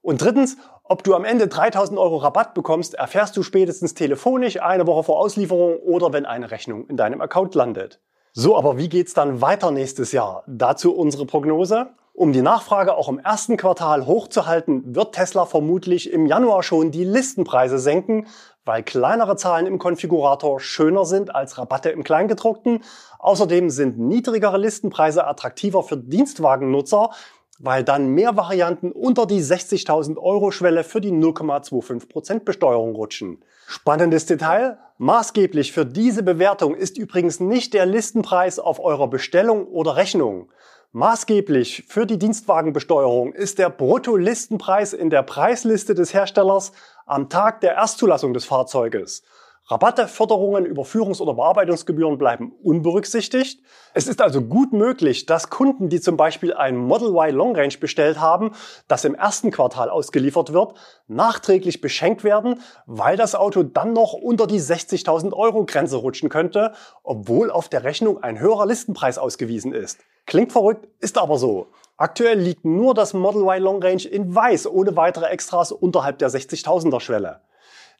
Und 0.00 0.22
drittens, 0.22 0.56
ob 0.84 1.02
du 1.02 1.14
am 1.14 1.24
Ende 1.24 1.48
3000 1.48 1.98
Euro 1.98 2.18
Rabatt 2.18 2.54
bekommst, 2.54 2.94
erfährst 2.94 3.36
du 3.36 3.42
spätestens 3.42 3.94
telefonisch 3.94 4.62
eine 4.62 4.86
Woche 4.86 5.02
vor 5.02 5.18
Auslieferung 5.18 5.78
oder 5.78 6.12
wenn 6.12 6.24
eine 6.24 6.52
Rechnung 6.52 6.86
in 6.86 6.96
deinem 6.96 7.20
Account 7.20 7.56
landet. 7.56 8.00
So, 8.38 8.54
aber 8.54 8.76
wie 8.76 8.90
geht's 8.90 9.14
dann 9.14 9.40
weiter 9.40 9.70
nächstes 9.70 10.12
Jahr? 10.12 10.44
Dazu 10.46 10.94
unsere 10.94 11.24
Prognose. 11.24 11.86
Um 12.12 12.34
die 12.34 12.42
Nachfrage 12.42 12.94
auch 12.94 13.08
im 13.08 13.18
ersten 13.18 13.56
Quartal 13.56 14.04
hochzuhalten, 14.04 14.94
wird 14.94 15.14
Tesla 15.14 15.46
vermutlich 15.46 16.12
im 16.12 16.26
Januar 16.26 16.62
schon 16.62 16.90
die 16.90 17.04
Listenpreise 17.04 17.78
senken, 17.78 18.26
weil 18.66 18.82
kleinere 18.82 19.36
Zahlen 19.36 19.64
im 19.64 19.78
Konfigurator 19.78 20.60
schöner 20.60 21.06
sind 21.06 21.34
als 21.34 21.56
Rabatte 21.56 21.88
im 21.88 22.04
Kleingedruckten. 22.04 22.82
Außerdem 23.20 23.70
sind 23.70 23.98
niedrigere 23.98 24.58
Listenpreise 24.58 25.26
attraktiver 25.26 25.82
für 25.82 25.96
Dienstwagennutzer, 25.96 27.12
weil 27.58 27.84
dann 27.84 28.08
mehr 28.08 28.36
Varianten 28.36 28.92
unter 28.92 29.24
die 29.24 29.40
60.000 29.40 30.18
Euro 30.18 30.50
Schwelle 30.50 30.84
für 30.84 31.00
die 31.00 31.10
0,25% 31.10 32.40
Besteuerung 32.40 32.94
rutschen. 32.96 33.42
Spannendes 33.68 34.26
Detail. 34.26 34.78
Maßgeblich 34.98 35.72
für 35.72 35.84
diese 35.84 36.22
Bewertung 36.22 36.76
ist 36.76 36.96
übrigens 36.96 37.40
nicht 37.40 37.74
der 37.74 37.84
Listenpreis 37.84 38.60
auf 38.60 38.78
eurer 38.78 39.08
Bestellung 39.08 39.66
oder 39.66 39.96
Rechnung. 39.96 40.52
Maßgeblich 40.92 41.84
für 41.88 42.06
die 42.06 42.16
Dienstwagenbesteuerung 42.16 43.32
ist 43.32 43.58
der 43.58 43.68
Bruttolistenpreis 43.68 44.92
in 44.92 45.10
der 45.10 45.24
Preisliste 45.24 45.96
des 45.96 46.14
Herstellers 46.14 46.70
am 47.06 47.28
Tag 47.28 47.60
der 47.60 47.74
Erstzulassung 47.74 48.32
des 48.32 48.44
Fahrzeuges. 48.44 49.24
Rabatte, 49.68 50.06
Förderungen, 50.06 50.64
Überführungs- 50.64 51.20
oder 51.20 51.34
Bearbeitungsgebühren 51.34 52.18
bleiben 52.18 52.52
unberücksichtigt. 52.62 53.60
Es 53.94 54.06
ist 54.06 54.20
also 54.20 54.40
gut 54.40 54.72
möglich, 54.72 55.26
dass 55.26 55.50
Kunden, 55.50 55.88
die 55.88 56.00
zum 56.00 56.16
Beispiel 56.16 56.54
ein 56.54 56.76
Model 56.76 57.08
Y 57.08 57.34
Long 57.34 57.56
Range 57.56 57.74
bestellt 57.80 58.20
haben, 58.20 58.52
das 58.86 59.04
im 59.04 59.16
ersten 59.16 59.50
Quartal 59.50 59.90
ausgeliefert 59.90 60.52
wird, 60.52 60.74
nachträglich 61.08 61.80
beschenkt 61.80 62.22
werden, 62.22 62.60
weil 62.86 63.16
das 63.16 63.34
Auto 63.34 63.64
dann 63.64 63.92
noch 63.92 64.12
unter 64.12 64.46
die 64.46 64.60
60.000 64.60 65.32
Euro 65.32 65.64
Grenze 65.64 65.96
rutschen 65.96 66.28
könnte, 66.28 66.72
obwohl 67.02 67.50
auf 67.50 67.68
der 67.68 67.82
Rechnung 67.82 68.22
ein 68.22 68.38
höherer 68.38 68.66
Listenpreis 68.66 69.18
ausgewiesen 69.18 69.72
ist. 69.72 69.98
Klingt 70.26 70.52
verrückt, 70.52 70.86
ist 71.00 71.18
aber 71.18 71.38
so. 71.38 71.66
Aktuell 71.96 72.38
liegt 72.38 72.64
nur 72.64 72.94
das 72.94 73.14
Model 73.14 73.42
Y 73.42 73.60
Long 73.60 73.82
Range 73.82 74.04
in 74.04 74.32
weiß 74.32 74.68
ohne 74.68 74.94
weitere 74.94 75.26
Extras 75.26 75.72
unterhalb 75.72 76.18
der 76.18 76.30
60.000er 76.30 77.00
Schwelle. 77.00 77.40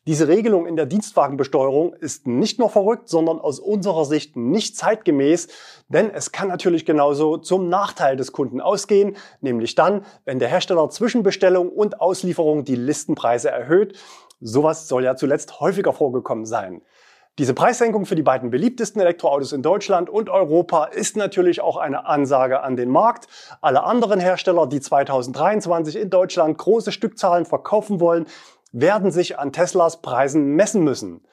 Diese 0.06 0.28
Regelung 0.28 0.68
in 0.68 0.76
der 0.76 0.86
Dienstwagenbesteuerung 0.86 1.92
ist 1.94 2.28
nicht 2.28 2.60
nur 2.60 2.70
verrückt, 2.70 3.08
sondern 3.08 3.40
aus 3.40 3.58
unserer 3.58 4.04
Sicht 4.04 4.36
nicht 4.36 4.76
zeitgemäß, 4.76 5.48
denn 5.88 6.10
es 6.10 6.30
kann 6.30 6.46
natürlich 6.46 6.86
genauso 6.86 7.38
zum 7.38 7.68
Nachteil 7.68 8.16
des 8.16 8.30
Kunden 8.30 8.60
ausgehen, 8.60 9.16
nämlich 9.40 9.74
dann, 9.74 10.04
wenn 10.24 10.38
der 10.38 10.46
Hersteller 10.46 10.88
zwischen 10.90 11.24
Bestellung 11.24 11.70
und 11.70 12.00
Auslieferung 12.00 12.64
die 12.64 12.76
Listenpreise 12.76 13.50
erhöht. 13.50 13.98
Sowas 14.40 14.86
soll 14.86 15.02
ja 15.02 15.16
zuletzt 15.16 15.58
häufiger 15.58 15.92
vorgekommen 15.92 16.46
sein. 16.46 16.82
Diese 17.38 17.52
Preissenkung 17.52 18.06
für 18.06 18.14
die 18.14 18.22
beiden 18.22 18.48
beliebtesten 18.48 19.02
Elektroautos 19.02 19.52
in 19.52 19.60
Deutschland 19.60 20.08
und 20.08 20.30
Europa 20.30 20.84
ist 20.84 21.18
natürlich 21.18 21.60
auch 21.60 21.76
eine 21.76 22.06
Ansage 22.06 22.62
an 22.62 22.76
den 22.76 22.88
Markt. 22.88 23.26
Alle 23.60 23.82
anderen 23.82 24.20
Hersteller, 24.20 24.66
die 24.66 24.80
2023 24.80 25.96
in 25.96 26.08
Deutschland 26.08 26.56
große 26.56 26.92
Stückzahlen 26.92 27.44
verkaufen 27.44 28.00
wollen, 28.00 28.24
werden 28.72 29.10
sich 29.10 29.38
an 29.38 29.52
Teslas 29.52 30.02
Preisen 30.02 30.54
messen 30.54 30.82
müssen. 30.84 31.26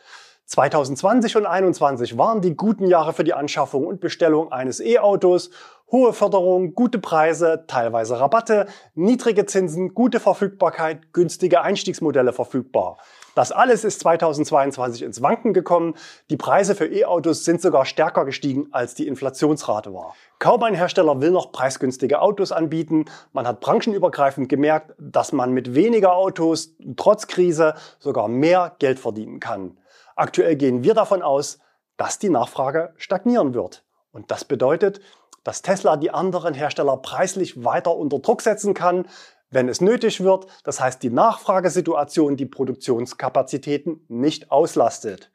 2020 0.46 1.38
und 1.38 1.44
2021 1.44 2.18
waren 2.18 2.42
die 2.42 2.56
guten 2.56 2.88
Jahre 2.88 3.14
für 3.14 3.24
die 3.24 3.34
Anschaffung 3.34 3.88
und 3.88 4.02
Bestellung 4.02 4.52
eines 4.52 4.80
E-Autos. 4.80 5.52
Hohe 5.94 6.12
Förderung, 6.12 6.74
gute 6.74 6.98
Preise, 6.98 7.66
teilweise 7.68 8.20
Rabatte, 8.20 8.66
niedrige 8.96 9.46
Zinsen, 9.46 9.94
gute 9.94 10.20
Verfügbarkeit, 10.20 11.14
günstige 11.14 11.62
Einstiegsmodelle 11.62 12.34
verfügbar. 12.34 12.98
Das 13.36 13.52
alles 13.52 13.84
ist 13.84 14.00
2022 14.00 15.04
ins 15.04 15.22
Wanken 15.22 15.54
gekommen. 15.54 15.94
Die 16.32 16.36
Preise 16.36 16.74
für 16.74 16.88
E-Autos 16.88 17.46
sind 17.46 17.62
sogar 17.62 17.86
stärker 17.86 18.26
gestiegen, 18.26 18.70
als 18.72 18.96
die 18.96 19.06
Inflationsrate 19.06 19.94
war. 19.94 20.16
Kaum 20.40 20.64
ein 20.64 20.74
Hersteller 20.74 21.22
will 21.22 21.30
noch 21.30 21.52
preisgünstige 21.52 22.24
Autos 22.24 22.52
anbieten. 22.52 23.06
Man 23.32 23.46
hat 23.46 23.60
branchenübergreifend 23.60 24.50
gemerkt, 24.50 24.96
dass 24.98 25.32
man 25.32 25.52
mit 25.52 25.76
weniger 25.76 26.16
Autos 26.16 26.72
trotz 26.98 27.28
Krise 27.28 27.76
sogar 28.00 28.28
mehr 28.30 28.76
Geld 28.80 28.98
verdienen 28.98 29.40
kann. 29.40 29.78
Aktuell 30.16 30.56
gehen 30.56 30.84
wir 30.84 30.96
davon 30.96 31.22
aus, 31.22 31.60
dass 31.98 32.18
die 32.18 32.30
Nachfrage 32.30 32.96
stagnieren 32.98 33.54
wird. 33.54 33.84
Und 34.12 34.32
das 34.32 34.44
bedeutet, 34.46 35.02
dass 35.44 35.62
Tesla 35.62 35.98
die 35.98 36.12
anderen 36.12 36.54
Hersteller 36.54 36.98
preislich 36.98 37.64
weiter 37.64 37.96
unter 37.96 38.20
Druck 38.20 38.42
setzen 38.42 38.74
kann, 38.74 39.06
wenn 39.50 39.70
es 39.70 39.82
nötig 39.82 40.24
wird, 40.24 40.48
das 40.64 40.80
heißt 40.80 41.04
die 41.04 41.12
Nachfragesituation 41.12 42.38
die 42.38 42.46
Produktionskapazitäten 42.46 44.04
nicht 44.08 44.52
auslastet. 44.52 45.32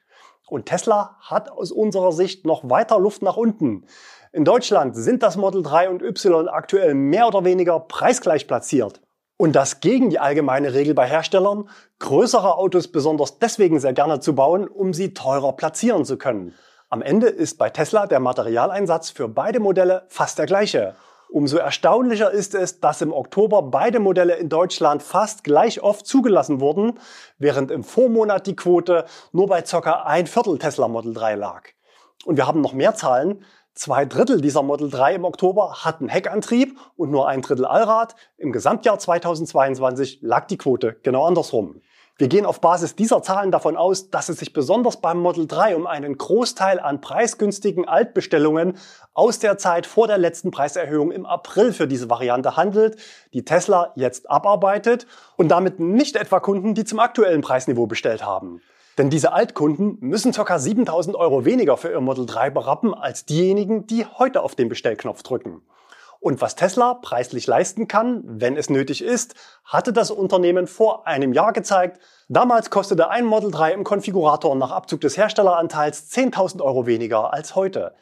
Und 0.48 0.66
Tesla 0.66 1.16
hat 1.20 1.50
aus 1.50 1.70
unserer 1.70 2.12
Sicht 2.12 2.46
noch 2.46 2.68
weiter 2.68 2.98
Luft 2.98 3.22
nach 3.22 3.36
unten. 3.36 3.86
In 4.32 4.44
Deutschland 4.44 4.96
sind 4.96 5.22
das 5.22 5.36
Model 5.36 5.62
3 5.62 5.88
und 5.90 6.02
Y 6.02 6.48
aktuell 6.48 6.94
mehr 6.94 7.28
oder 7.28 7.44
weniger 7.44 7.80
preisgleich 7.80 8.46
platziert. 8.46 9.00
Und 9.36 9.54
das 9.54 9.80
gegen 9.80 10.10
die 10.10 10.18
allgemeine 10.18 10.74
Regel 10.74 10.94
bei 10.94 11.06
Herstellern, 11.06 11.68
größere 12.00 12.56
Autos 12.56 12.88
besonders 12.88 13.38
deswegen 13.38 13.78
sehr 13.78 13.92
gerne 13.92 14.20
zu 14.20 14.34
bauen, 14.34 14.66
um 14.66 14.92
sie 14.92 15.14
teurer 15.14 15.52
platzieren 15.52 16.04
zu 16.04 16.18
können. 16.18 16.54
Am 16.90 17.02
Ende 17.02 17.26
ist 17.26 17.58
bei 17.58 17.68
Tesla 17.68 18.06
der 18.06 18.18
Materialeinsatz 18.18 19.10
für 19.10 19.28
beide 19.28 19.60
Modelle 19.60 20.06
fast 20.08 20.38
der 20.38 20.46
gleiche. 20.46 20.94
Umso 21.28 21.58
erstaunlicher 21.58 22.30
ist 22.30 22.54
es, 22.54 22.80
dass 22.80 23.02
im 23.02 23.12
Oktober 23.12 23.60
beide 23.60 24.00
Modelle 24.00 24.36
in 24.36 24.48
Deutschland 24.48 25.02
fast 25.02 25.44
gleich 25.44 25.82
oft 25.82 26.06
zugelassen 26.06 26.60
wurden, 26.60 26.98
während 27.36 27.70
im 27.70 27.84
Vormonat 27.84 28.46
die 28.46 28.56
Quote 28.56 29.04
nur 29.32 29.48
bei 29.48 29.60
ca. 29.60 30.04
ein 30.04 30.26
Viertel 30.26 30.58
Tesla 30.58 30.88
Model 30.88 31.12
3 31.12 31.34
lag. 31.34 31.64
Und 32.24 32.38
wir 32.38 32.46
haben 32.46 32.62
noch 32.62 32.72
mehr 32.72 32.94
Zahlen. 32.94 33.44
Zwei 33.74 34.06
Drittel 34.06 34.40
dieser 34.40 34.62
Model 34.62 34.88
3 34.88 35.16
im 35.16 35.24
Oktober 35.26 35.84
hatten 35.84 36.08
Heckantrieb 36.08 36.78
und 36.96 37.10
nur 37.10 37.28
ein 37.28 37.42
Drittel 37.42 37.66
Allrad. 37.66 38.16
Im 38.38 38.50
Gesamtjahr 38.50 38.98
2022 38.98 40.20
lag 40.22 40.46
die 40.46 40.56
Quote 40.56 40.96
genau 41.02 41.26
andersrum. 41.26 41.82
Wir 42.20 42.26
gehen 42.26 42.46
auf 42.46 42.60
Basis 42.60 42.96
dieser 42.96 43.22
Zahlen 43.22 43.52
davon 43.52 43.76
aus, 43.76 44.10
dass 44.10 44.28
es 44.28 44.38
sich 44.38 44.52
besonders 44.52 44.96
beim 44.96 45.20
Model 45.20 45.46
3 45.46 45.76
um 45.76 45.86
einen 45.86 46.18
Großteil 46.18 46.80
an 46.80 47.00
preisgünstigen 47.00 47.86
Altbestellungen 47.86 48.76
aus 49.14 49.38
der 49.38 49.56
Zeit 49.56 49.86
vor 49.86 50.08
der 50.08 50.18
letzten 50.18 50.50
Preiserhöhung 50.50 51.12
im 51.12 51.26
April 51.26 51.72
für 51.72 51.86
diese 51.86 52.10
Variante 52.10 52.56
handelt, 52.56 52.98
die 53.34 53.44
Tesla 53.44 53.92
jetzt 53.94 54.28
abarbeitet 54.28 55.06
und 55.36 55.46
damit 55.46 55.78
nicht 55.78 56.16
etwa 56.16 56.40
Kunden, 56.40 56.74
die 56.74 56.84
zum 56.84 56.98
aktuellen 56.98 57.40
Preisniveau 57.40 57.86
bestellt 57.86 58.26
haben. 58.26 58.62
Denn 58.98 59.10
diese 59.10 59.32
Altkunden 59.32 59.98
müssen 60.00 60.32
ca. 60.32 60.58
7000 60.58 61.14
Euro 61.14 61.44
weniger 61.44 61.76
für 61.76 61.92
ihr 61.92 62.00
Model 62.00 62.26
3 62.26 62.50
berappen 62.50 62.94
als 62.94 63.26
diejenigen, 63.26 63.86
die 63.86 64.04
heute 64.06 64.42
auf 64.42 64.56
den 64.56 64.68
Bestellknopf 64.68 65.22
drücken. 65.22 65.62
Und 66.20 66.40
was 66.40 66.56
Tesla 66.56 66.94
preislich 66.94 67.46
leisten 67.46 67.86
kann, 67.86 68.22
wenn 68.24 68.56
es 68.56 68.70
nötig 68.70 69.02
ist, 69.02 69.34
hatte 69.64 69.92
das 69.92 70.10
Unternehmen 70.10 70.66
vor 70.66 71.06
einem 71.06 71.32
Jahr 71.32 71.52
gezeigt. 71.52 72.00
Damals 72.28 72.70
kostete 72.70 73.08
ein 73.08 73.24
Model 73.24 73.52
3 73.52 73.72
im 73.72 73.84
Konfigurator 73.84 74.54
nach 74.56 74.72
Abzug 74.72 75.00
des 75.00 75.16
Herstelleranteils 75.16 76.10
10.000 76.10 76.60
Euro 76.60 76.86
weniger 76.86 77.32
als 77.32 77.54
heute. 77.54 77.94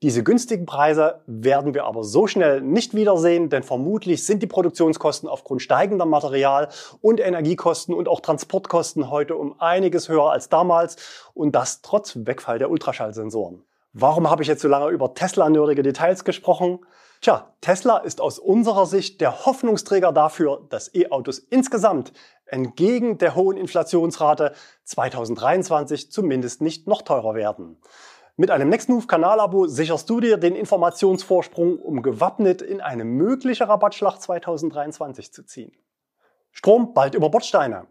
Diese 0.00 0.22
günstigen 0.22 0.64
Preise 0.64 1.22
werden 1.26 1.74
wir 1.74 1.84
aber 1.84 2.04
so 2.04 2.28
schnell 2.28 2.60
nicht 2.60 2.94
wiedersehen, 2.94 3.50
denn 3.50 3.64
vermutlich 3.64 4.24
sind 4.24 4.44
die 4.44 4.46
Produktionskosten 4.46 5.28
aufgrund 5.28 5.60
steigender 5.60 6.06
Material- 6.06 6.68
und 7.00 7.18
Energiekosten 7.18 7.92
und 7.92 8.08
auch 8.08 8.20
Transportkosten 8.20 9.10
heute 9.10 9.34
um 9.34 9.60
einiges 9.60 10.08
höher 10.08 10.30
als 10.30 10.48
damals 10.48 10.96
und 11.34 11.52
das 11.56 11.82
trotz 11.82 12.16
Wegfall 12.16 12.60
der 12.60 12.70
Ultraschallsensoren. 12.70 13.64
Warum 13.92 14.30
habe 14.30 14.42
ich 14.42 14.48
jetzt 14.48 14.62
so 14.62 14.68
lange 14.68 14.90
über 14.90 15.14
Tesla-nerdige 15.14 15.82
Details 15.82 16.22
gesprochen? 16.22 16.78
Tja, 17.20 17.52
Tesla 17.60 17.98
ist 17.98 18.20
aus 18.20 18.38
unserer 18.38 18.86
Sicht 18.86 19.20
der 19.20 19.44
Hoffnungsträger 19.44 20.12
dafür, 20.12 20.64
dass 20.68 20.94
E-Autos 20.94 21.38
insgesamt 21.38 22.12
entgegen 22.46 23.18
der 23.18 23.34
hohen 23.34 23.56
Inflationsrate 23.56 24.52
2023 24.84 26.12
zumindest 26.12 26.62
nicht 26.62 26.86
noch 26.86 27.02
teurer 27.02 27.34
werden. 27.34 27.76
Mit 28.36 28.52
einem 28.52 28.68
Nextmove-Kanalabo 28.68 29.66
sicherst 29.66 30.08
du 30.08 30.20
dir 30.20 30.36
den 30.36 30.54
Informationsvorsprung, 30.54 31.80
um 31.80 32.02
gewappnet 32.02 32.62
in 32.62 32.80
eine 32.80 33.04
mögliche 33.04 33.68
Rabattschlacht 33.68 34.22
2023 34.22 35.32
zu 35.32 35.44
ziehen. 35.44 35.72
Strom 36.52 36.94
bald 36.94 37.16
über 37.16 37.30
Bordsteine. 37.30 37.88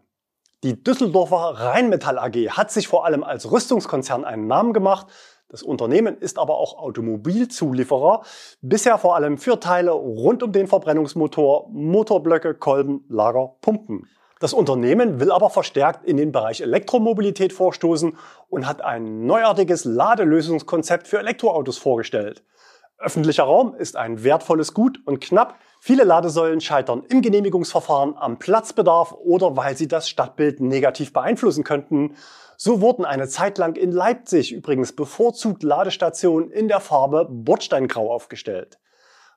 Die 0.64 0.82
Düsseldorfer 0.82 1.36
Rheinmetall 1.36 2.18
AG 2.18 2.56
hat 2.56 2.70
sich 2.70 2.88
vor 2.88 3.04
allem 3.04 3.22
als 3.22 3.50
Rüstungskonzern 3.50 4.24
einen 4.24 4.46
Namen 4.46 4.72
gemacht 4.72 5.08
das 5.48 5.62
Unternehmen 5.62 6.18
ist 6.18 6.38
aber 6.38 6.58
auch 6.58 6.78
Automobilzulieferer, 6.78 8.22
bisher 8.60 8.98
vor 8.98 9.16
allem 9.16 9.38
für 9.38 9.58
Teile 9.58 9.92
rund 9.92 10.42
um 10.42 10.52
den 10.52 10.66
Verbrennungsmotor, 10.66 11.68
Motorblöcke, 11.70 12.54
Kolben, 12.54 13.04
Lager, 13.08 13.56
Pumpen. 13.62 14.06
Das 14.40 14.52
Unternehmen 14.52 15.20
will 15.20 15.32
aber 15.32 15.50
verstärkt 15.50 16.04
in 16.04 16.16
den 16.16 16.32
Bereich 16.32 16.60
Elektromobilität 16.60 17.52
vorstoßen 17.52 18.16
und 18.50 18.66
hat 18.66 18.82
ein 18.82 19.26
neuartiges 19.26 19.84
Ladelösungskonzept 19.84 21.08
für 21.08 21.18
Elektroautos 21.18 21.78
vorgestellt. 21.78 22.44
Öffentlicher 22.98 23.44
Raum 23.44 23.74
ist 23.74 23.96
ein 23.96 24.24
wertvolles 24.24 24.74
Gut 24.74 25.00
und 25.06 25.20
knapp. 25.20 25.54
Viele 25.80 26.04
Ladesäulen 26.04 26.60
scheitern 26.60 27.04
im 27.08 27.22
Genehmigungsverfahren 27.22 28.16
am 28.16 28.38
Platzbedarf 28.38 29.12
oder 29.12 29.56
weil 29.56 29.76
sie 29.76 29.88
das 29.88 30.08
Stadtbild 30.08 30.60
negativ 30.60 31.12
beeinflussen 31.12 31.64
könnten. 31.64 32.16
So 32.60 32.80
wurden 32.80 33.04
eine 33.04 33.28
Zeit 33.28 33.56
lang 33.56 33.76
in 33.76 33.92
Leipzig 33.92 34.52
übrigens 34.52 34.92
bevorzugt 34.92 35.62
Ladestationen 35.62 36.50
in 36.50 36.66
der 36.66 36.80
Farbe 36.80 37.28
Bordsteingrau 37.30 38.12
aufgestellt. 38.12 38.80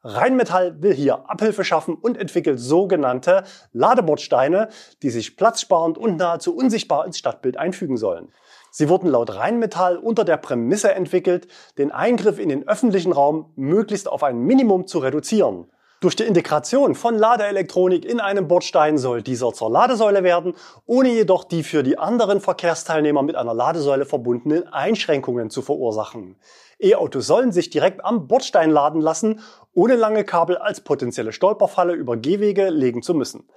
Rheinmetall 0.04 0.82
will 0.82 0.96
hier 0.96 1.30
Abhilfe 1.30 1.64
schaffen 1.64 1.94
und 1.94 2.18
entwickelt 2.18 2.60
sogenannte 2.60 3.44
Ladebordsteine, 3.74 4.70
die 5.04 5.12
sich 5.12 5.38
platzsparend 5.38 6.00
und 6.00 6.18
nahezu 6.18 6.56
unsichtbar 6.56 7.06
ins 7.06 7.20
Stadtbild 7.20 7.58
einfügen 7.58 7.96
sollen. 7.96 8.34
Sie 8.72 8.90
wurden 8.90 9.12
laut 9.12 9.36
Rheinmetall 9.36 9.98
unter 9.98 10.26
der 10.26 10.38
Prämisse 10.38 10.92
entwickelt, 10.92 11.48
den 11.78 11.92
Eingriff 11.92 12.40
in 12.40 12.50
den 12.50 12.68
öffentlichen 12.68 13.12
Raum 13.12 13.54
möglichst 13.56 14.10
auf 14.10 14.24
ein 14.24 14.40
Minimum 14.40 14.88
zu 14.88 14.98
reduzieren. 14.98 15.68
Durch 16.02 16.16
die 16.16 16.24
Integration 16.24 16.96
von 16.96 17.16
Ladeelektronik 17.16 18.06
in 18.06 18.20
einem 18.20 18.48
Bordstein 18.48 18.98
soll 18.98 19.22
dieser 19.22 19.54
zur 19.54 19.70
Ladesäule 19.70 20.24
werden, 20.24 20.56
ohne 20.88 21.10
jedoch 21.10 21.44
die 21.44 21.62
für 21.62 21.84
die 21.84 22.00
anderen 22.00 22.42
Verkehrsteilnehmer 22.42 23.22
mit 23.22 23.36
einer 23.36 23.54
Ladesäule 23.54 24.06
verbundenen 24.06 24.68
Einschränkungen 24.68 25.52
zu 25.52 25.62
verursachen. 25.62 26.38
E-Autos 26.80 27.28
sollen 27.28 27.52
sich 27.52 27.70
direkt 27.70 28.04
am 28.04 28.28
Bordstein 28.28 28.72
laden 28.72 29.00
lassen, 29.00 29.42
ohne 29.74 29.96
lange 29.96 30.24
Kabel 30.24 30.58
als 30.58 30.82
potenzielle 30.82 31.34
Stolperfalle 31.34 31.94
über 31.94 32.18
Gehwege 32.18 32.70
legen 32.70 33.04
zu 33.04 33.14
müssen. 33.14 33.48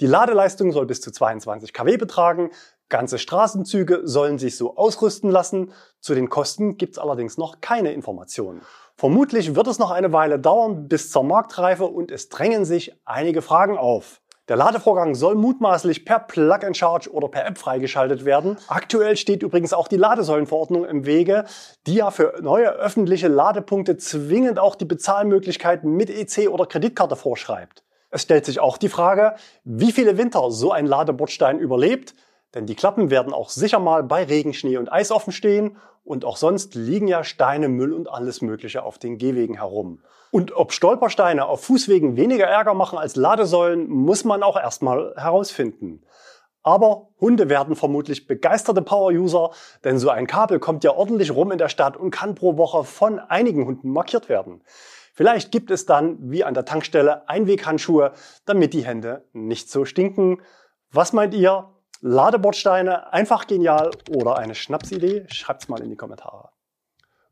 Die 0.00 0.06
Ladeleistung 0.06 0.70
soll 0.70 0.86
bis 0.86 1.00
zu 1.00 1.10
22 1.10 1.72
kW 1.72 1.96
betragen, 1.96 2.52
Ganze 2.90 3.18
Straßenzüge 3.18 4.00
sollen 4.04 4.38
sich 4.38 4.56
so 4.56 4.76
ausrüsten 4.76 5.30
lassen. 5.30 5.72
Zu 6.00 6.14
den 6.14 6.30
Kosten 6.30 6.78
gibt's 6.78 6.98
allerdings 6.98 7.36
noch 7.36 7.60
keine 7.60 7.92
Informationen. 7.92 8.62
Vermutlich 8.98 9.54
wird 9.54 9.68
es 9.68 9.78
noch 9.78 9.92
eine 9.92 10.12
Weile 10.12 10.40
dauern 10.40 10.88
bis 10.88 11.12
zur 11.12 11.22
Marktreife 11.22 11.84
und 11.84 12.10
es 12.10 12.30
drängen 12.30 12.64
sich 12.64 12.96
einige 13.04 13.42
Fragen 13.42 13.78
auf. 13.78 14.20
Der 14.48 14.56
Ladevorgang 14.56 15.14
soll 15.14 15.36
mutmaßlich 15.36 16.04
per 16.04 16.18
Plug-and-Charge 16.18 17.12
oder 17.12 17.28
per 17.28 17.46
App 17.46 17.58
freigeschaltet 17.58 18.24
werden. 18.24 18.56
Aktuell 18.66 19.16
steht 19.16 19.44
übrigens 19.44 19.72
auch 19.72 19.86
die 19.86 19.98
Ladesäulenverordnung 19.98 20.84
im 20.84 21.06
Wege, 21.06 21.44
die 21.86 21.94
ja 21.94 22.10
für 22.10 22.40
neue 22.42 22.70
öffentliche 22.70 23.28
Ladepunkte 23.28 23.98
zwingend 23.98 24.58
auch 24.58 24.74
die 24.74 24.84
Bezahlmöglichkeiten 24.84 25.92
mit 25.92 26.10
EC 26.10 26.48
oder 26.48 26.66
Kreditkarte 26.66 27.14
vorschreibt. 27.14 27.84
Es 28.10 28.22
stellt 28.22 28.46
sich 28.46 28.58
auch 28.58 28.78
die 28.78 28.88
Frage, 28.88 29.36
wie 29.62 29.92
viele 29.92 30.18
Winter 30.18 30.50
so 30.50 30.72
ein 30.72 30.86
Ladebordstein 30.86 31.60
überlebt, 31.60 32.14
denn 32.54 32.66
die 32.66 32.74
Klappen 32.74 33.10
werden 33.10 33.32
auch 33.32 33.50
sicher 33.50 33.78
mal 33.78 34.02
bei 34.02 34.24
Regen, 34.24 34.54
Schnee 34.54 34.76
und 34.76 34.92
Eis 34.92 35.10
offen 35.10 35.32
stehen 35.32 35.76
und 36.04 36.24
auch 36.24 36.36
sonst 36.36 36.74
liegen 36.74 37.08
ja 37.08 37.24
Steine, 37.24 37.68
Müll 37.68 37.92
und 37.92 38.08
alles 38.08 38.40
Mögliche 38.40 38.82
auf 38.82 38.98
den 38.98 39.18
Gehwegen 39.18 39.56
herum. 39.56 40.02
Und 40.30 40.54
ob 40.54 40.72
Stolpersteine 40.72 41.46
auf 41.46 41.64
Fußwegen 41.64 42.16
weniger 42.16 42.46
Ärger 42.46 42.74
machen 42.74 42.98
als 42.98 43.16
Ladesäulen, 43.16 43.88
muss 43.88 44.24
man 44.24 44.42
auch 44.42 44.56
erstmal 44.56 45.14
herausfinden. 45.16 46.02
Aber 46.62 47.08
Hunde 47.20 47.48
werden 47.48 47.76
vermutlich 47.76 48.26
begeisterte 48.26 48.82
Power-User, 48.82 49.50
denn 49.84 49.98
so 49.98 50.10
ein 50.10 50.26
Kabel 50.26 50.58
kommt 50.58 50.84
ja 50.84 50.92
ordentlich 50.92 51.30
rum 51.30 51.52
in 51.52 51.58
der 51.58 51.68
Stadt 51.68 51.96
und 51.96 52.10
kann 52.10 52.34
pro 52.34 52.56
Woche 52.56 52.84
von 52.84 53.18
einigen 53.18 53.64
Hunden 53.64 53.90
markiert 53.90 54.28
werden. 54.28 54.62
Vielleicht 55.14 55.50
gibt 55.50 55.70
es 55.70 55.86
dann, 55.86 56.16
wie 56.30 56.44
an 56.44 56.54
der 56.54 56.64
Tankstelle, 56.64 57.28
Einweghandschuhe, 57.28 58.12
damit 58.44 58.74
die 58.74 58.84
Hände 58.84 59.24
nicht 59.32 59.70
so 59.70 59.84
stinken. 59.84 60.42
Was 60.92 61.12
meint 61.12 61.34
ihr? 61.34 61.70
Ladebordsteine, 62.00 63.12
einfach 63.12 63.48
genial 63.48 63.90
oder 64.08 64.38
eine 64.38 64.54
Schnapsidee? 64.54 65.26
Schreibt's 65.28 65.68
mal 65.68 65.82
in 65.82 65.90
die 65.90 65.96
Kommentare. 65.96 66.50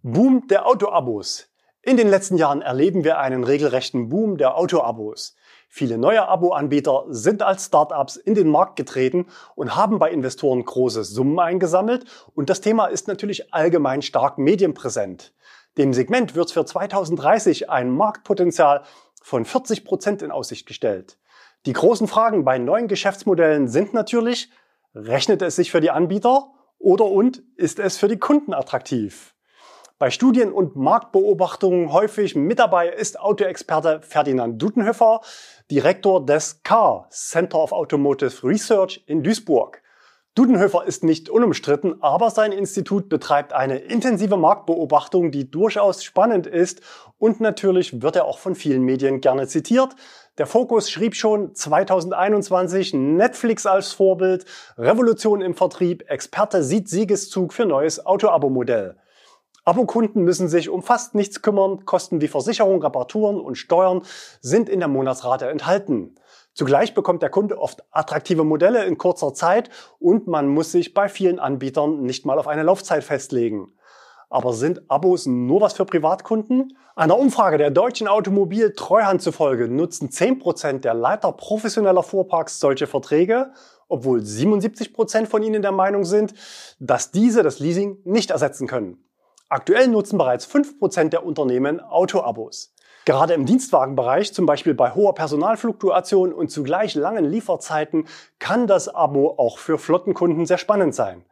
Boom 0.03 0.49
der 0.49 0.67
Autoabos. 0.67 1.49
In 1.83 1.97
den 1.97 2.09
letzten 2.09 2.37
Jahren 2.37 2.63
erleben 2.63 3.05
wir 3.05 3.19
einen 3.21 3.45
regelrechten 3.45 4.09
Boom 4.09 4.39
der 4.39 4.57
Autoabos. 4.57 5.37
Viele 5.69 5.99
neue 5.99 6.27
Abo-Anbieter 6.27 7.05
sind 7.09 7.45
als 7.45 7.67
Startups 7.67 8.17
in 8.17 8.35
den 8.35 8.49
Markt 8.49 8.75
getreten 8.75 9.27
und 9.55 9.77
haben 9.77 10.01
bei 10.01 10.11
Investoren 10.11 10.65
große 10.65 11.05
Summen 11.05 11.39
eingesammelt 11.39 12.05
und 12.35 12.51
das 12.51 12.61
Thema 12.61 12.87
ist 12.87 13.07
natürlich 13.07 13.55
allgemein 13.55 14.03
stark 14.03 14.37
medienpräsent. 14.37 15.33
Dem 15.79 15.93
Segment 15.93 16.35
wird 16.35 16.51
für 16.51 16.65
2030 16.65 17.71
ein 17.71 17.91
Marktpotenzial 17.91 18.83
von 19.23 19.45
40 19.45 19.85
Prozent 19.85 20.23
in 20.23 20.33
Aussicht 20.33 20.67
gestellt. 20.67 21.19
Die 21.67 21.73
großen 21.73 22.07
Fragen 22.07 22.45
bei 22.45 22.59
neuen 22.59 22.87
Geschäftsmodellen 22.87 23.67
sind 23.67 23.93
natürlich, 23.93 24.51
rechnet 24.95 25.43
es 25.43 25.57
sich 25.57 25.73
für 25.73 25.81
die 25.81 25.91
Anbieter 25.91 26.53
oder 26.79 27.07
und 27.07 27.43
ist 27.57 27.81
es 27.81 27.97
für 27.97 28.07
die 28.07 28.21
Kunden 28.21 28.55
attraktiv? 28.55 29.35
Bei 29.99 30.11
Studien 30.11 30.53
und 30.53 30.77
Marktbeobachtungen 30.77 31.93
häufig 31.93 32.37
mit 32.37 32.61
dabei 32.61 32.91
ist 32.91 33.19
Autoexperte 33.19 34.01
Ferdinand 34.03 34.63
Dutenhöfer, 34.63 35.23
Direktor 35.69 36.25
des 36.25 36.63
CAR, 36.63 37.09
Center 37.11 37.59
of 37.59 37.73
Automotive 37.73 38.47
Research 38.47 39.03
in 39.07 39.25
Duisburg. 39.25 39.83
Dudenhöfer 40.37 40.85
ist 40.85 41.03
nicht 41.03 41.31
unumstritten, 41.31 42.03
aber 42.03 42.29
sein 42.29 42.53
Institut 42.53 43.09
betreibt 43.09 43.55
eine 43.55 43.79
intensive 43.79 44.37
Marktbeobachtung, 44.37 45.31
die 45.31 45.51
durchaus 45.51 46.05
spannend 46.05 46.47
ist 46.47 46.83
und 47.17 47.41
natürlich 47.41 48.03
wird 48.03 48.17
er 48.17 48.27
auch 48.27 48.39
von 48.39 48.55
vielen 48.55 48.83
Medien 48.83 49.23
gerne 49.23 49.47
zitiert. 49.47 49.97
Der 50.37 50.47
Fokus 50.47 50.91
schrieb 50.91 51.15
schon 51.15 51.55
2021 51.55 52.93
Netflix 52.93 53.65
als 53.65 53.93
Vorbild, 53.93 54.45
Revolution 54.77 55.41
im 55.41 55.55
Vertrieb, 55.55 56.05
Experte 56.11 56.63
sieht 56.63 56.91
Siegeszug 56.91 57.55
für 57.55 57.65
neues 57.65 58.05
Auto-Abo-Modell. 58.05 58.99
Abokunden 59.65 60.23
müssen 60.23 60.49
sich 60.49 60.69
um 60.69 60.83
fast 60.83 61.15
nichts 61.15 61.41
kümmern, 61.41 61.87
Kosten 61.87 62.21
wie 62.21 62.29
Versicherung, 62.29 62.83
Reparaturen 62.83 63.41
und 63.41 63.57
Steuern 63.57 64.03
sind 64.43 64.69
in 64.69 64.81
der 64.81 64.89
Monatsrate 64.89 65.49
enthalten. 65.49 66.15
Zugleich 66.57 66.95
bekommt 66.95 67.21
der 67.21 67.29
Kunde 67.29 67.61
oft 67.61 67.85
attraktive 67.91 68.43
Modelle 68.43 68.87
in 68.87 68.97
kurzer 68.97 69.35
Zeit 69.35 69.69
und 69.99 70.27
man 70.27 70.49
muss 70.49 70.73
sich 70.73 70.95
bei 70.95 71.11
vielen 71.11 71.39
Anbietern 71.39 72.01
nicht 72.01 72.25
mal 72.25 72.39
auf 72.39 72.49
eine 72.49 72.63
Laufzeit 72.63 73.05
festlegen. 73.05 73.75
Aber 74.31 74.55
sind 74.55 74.91
Abos 74.91 75.27
nur 75.27 75.61
was 75.61 75.75
für 75.75 75.85
Privatkunden? 75.85 76.75
Einer 76.95 77.19
Umfrage 77.19 77.59
der 77.59 77.71
deutschen 77.71 78.09
Automobil 78.09 78.73
Treuhand 78.73 79.21
zufolge 79.21 79.69
nutzen 79.69 80.09
10% 80.09 80.79
der 80.79 80.95
Leiter 80.95 81.31
professioneller 81.33 82.03
Fuhrparks 82.03 82.59
solche 82.59 82.87
Verträge, 82.87 83.53
obwohl 83.89 84.21
77% 84.21 85.27
von 85.27 85.43
ihnen 85.43 85.61
der 85.61 85.73
Meinung 85.73 86.07
sind, 86.07 86.33
dass 86.81 87.11
diese 87.11 87.43
das 87.43 87.61
Leasing 87.61 87.99
nicht 88.05 88.31
ersetzen 88.31 88.67
können. 88.67 89.05
Aktuell 89.51 89.89
nutzen 89.89 90.17
bereits 90.17 90.49
5% 90.49 91.11
der 91.11 91.27
Unternehmen 91.27 91.81
Autoabos. 91.81 92.73
Gerade 93.07 93.35
im 93.35 93.47
Dienstwagenbereich, 93.47 94.35
zum 94.35 94.47
Beispiel 94.47 94.75
bei 94.75 94.91
hoher 94.91 95.15
Personalfluktuation 95.15 96.33
und 96.33 96.51
zugleich 96.51 96.97
langen 96.97 97.25
Lieferzeiten, 97.25 98.09
kann 98.41 98.67
das 98.67 98.89
Abo 98.89 99.37
auch 99.39 99.59
für 99.59 99.79
Flottenkunden 99.79 100.45
sehr 100.45 100.59
spannend 100.59 100.93
sein. 100.93 101.25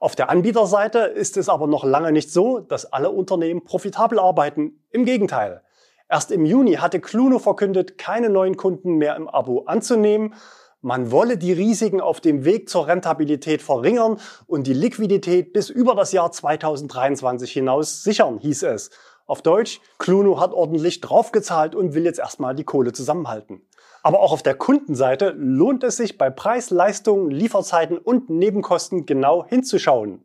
Auf 0.00 0.16
der 0.16 0.30
Anbieterseite 0.30 1.00
ist 1.00 1.36
es 1.36 1.50
aber 1.50 1.66
noch 1.66 1.84
lange 1.84 2.12
nicht 2.12 2.32
so, 2.32 2.60
dass 2.60 2.94
alle 2.94 3.10
Unternehmen 3.10 3.62
profitabel 3.62 4.18
arbeiten. 4.18 4.82
Im 4.90 5.04
Gegenteil. 5.04 5.60
Erst 6.08 6.32
im 6.32 6.46
Juni 6.46 6.76
hatte 6.76 6.98
Cluno 6.98 7.38
verkündet, 7.38 7.98
keine 7.98 8.30
neuen 8.30 8.56
Kunden 8.56 8.94
mehr 8.94 9.14
im 9.14 9.28
Abo 9.28 9.64
anzunehmen. 9.66 10.32
Man 10.80 11.10
wolle 11.10 11.36
die 11.36 11.52
Risiken 11.52 12.00
auf 12.00 12.22
dem 12.22 12.46
Weg 12.46 12.70
zur 12.70 12.86
Rentabilität 12.86 13.60
verringern 13.60 14.18
und 14.46 14.66
die 14.66 14.72
Liquidität 14.72 15.52
bis 15.52 15.68
über 15.68 15.94
das 15.94 16.12
Jahr 16.12 16.32
2023 16.32 17.52
hinaus 17.52 18.02
sichern, 18.02 18.38
hieß 18.38 18.62
es. 18.62 18.90
Auf 19.28 19.42
Deutsch, 19.42 19.82
Cluno 19.98 20.40
hat 20.40 20.54
ordentlich 20.54 21.02
draufgezahlt 21.02 21.74
und 21.74 21.92
will 21.92 22.06
jetzt 22.06 22.18
erstmal 22.18 22.54
die 22.54 22.64
Kohle 22.64 22.94
zusammenhalten. 22.94 23.60
Aber 24.02 24.20
auch 24.20 24.32
auf 24.32 24.42
der 24.42 24.54
Kundenseite 24.54 25.34
lohnt 25.36 25.84
es 25.84 25.98
sich 25.98 26.16
bei 26.16 26.30
Preis, 26.30 26.70
Leistung, 26.70 27.28
Lieferzeiten 27.28 27.98
und 27.98 28.30
Nebenkosten 28.30 29.04
genau 29.04 29.44
hinzuschauen. 29.44 30.24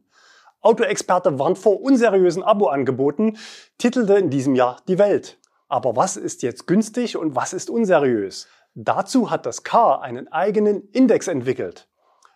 Autoexperte 0.62 1.38
warnt 1.38 1.58
vor 1.58 1.82
unseriösen 1.82 2.44
Abo-Angeboten, 2.44 3.38
titelte 3.78 4.14
in 4.14 4.30
diesem 4.30 4.56
Jahr 4.56 4.78
die 4.88 5.00
Welt. 5.00 5.38
Aber 5.68 5.98
was 5.98 6.16
ist 6.16 6.42
jetzt 6.42 6.66
günstig 6.66 7.18
und 7.18 7.36
was 7.36 7.52
ist 7.52 7.70
unseriös? 7.70 8.48
Dazu 8.74 9.30
hat 9.30 9.46
das 9.46 9.64
Car 9.64 10.02
einen 10.02 10.32
eigenen 10.32 10.88
Index 10.94 11.28
entwickelt. 11.28 11.90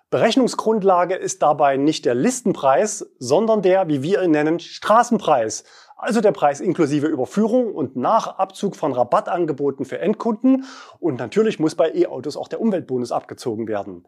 Berechnungsgrundlage 0.10 1.16
ist 1.16 1.42
dabei 1.42 1.76
nicht 1.76 2.06
der 2.06 2.16
Listenpreis, 2.16 3.10
sondern 3.20 3.62
der, 3.62 3.90
wie 3.90 4.04
wir 4.04 4.22
ihn 4.22 4.32
nennen, 4.32 4.62
Straßenpreis, 4.62 5.66
also 5.98 6.22
der 6.22 6.32
Preis 6.32 6.60
inklusive 6.60 7.08
Überführung 7.08 7.74
und 7.74 7.96
nach 7.96 8.38
Abzug 8.38 8.76
von 8.76 8.94
Rabattangeboten 8.94 9.84
für 9.84 10.00
Endkunden. 10.00 10.66
Und 11.00 11.18
natürlich 11.18 11.60
muss 11.60 11.74
bei 11.74 11.92
E-Autos 11.94 12.38
auch 12.38 12.48
der 12.48 12.62
Umweltbonus 12.62 13.12
abgezogen 13.12 13.68
werden. 13.68 14.08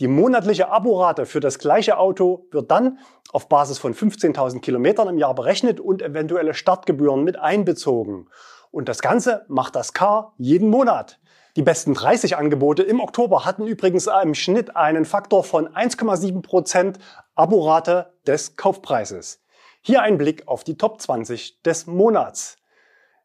Die 0.00 0.08
monatliche 0.08 0.70
Aborate 0.70 1.24
für 1.24 1.40
das 1.40 1.58
gleiche 1.58 1.98
Auto 1.98 2.46
wird 2.50 2.70
dann 2.70 2.98
auf 3.32 3.48
Basis 3.48 3.78
von 3.78 3.94
15.000 3.94 4.60
Kilometern 4.60 5.08
im 5.08 5.18
Jahr 5.18 5.34
berechnet 5.34 5.80
und 5.80 6.02
eventuelle 6.02 6.52
Startgebühren 6.52 7.24
mit 7.24 7.38
einbezogen. 7.38 8.28
Und 8.70 8.88
das 8.88 9.00
Ganze 9.00 9.44
macht 9.48 9.74
das 9.76 9.94
Car 9.94 10.34
jeden 10.36 10.68
Monat. 10.68 11.18
Die 11.56 11.62
besten 11.62 11.94
30 11.94 12.36
Angebote 12.36 12.82
im 12.82 13.00
Oktober 13.00 13.44
hatten 13.44 13.66
übrigens 13.66 14.08
im 14.22 14.34
Schnitt 14.34 14.76
einen 14.76 15.04
Faktor 15.04 15.42
von 15.42 15.68
1,7 15.68 16.42
Prozent 16.42 16.98
Aborate 17.34 18.12
des 18.26 18.56
Kaufpreises. 18.56 19.42
Hier 19.82 20.02
ein 20.02 20.18
Blick 20.18 20.46
auf 20.46 20.62
die 20.62 20.76
Top 20.76 21.00
20 21.00 21.62
des 21.62 21.86
Monats. 21.86 22.58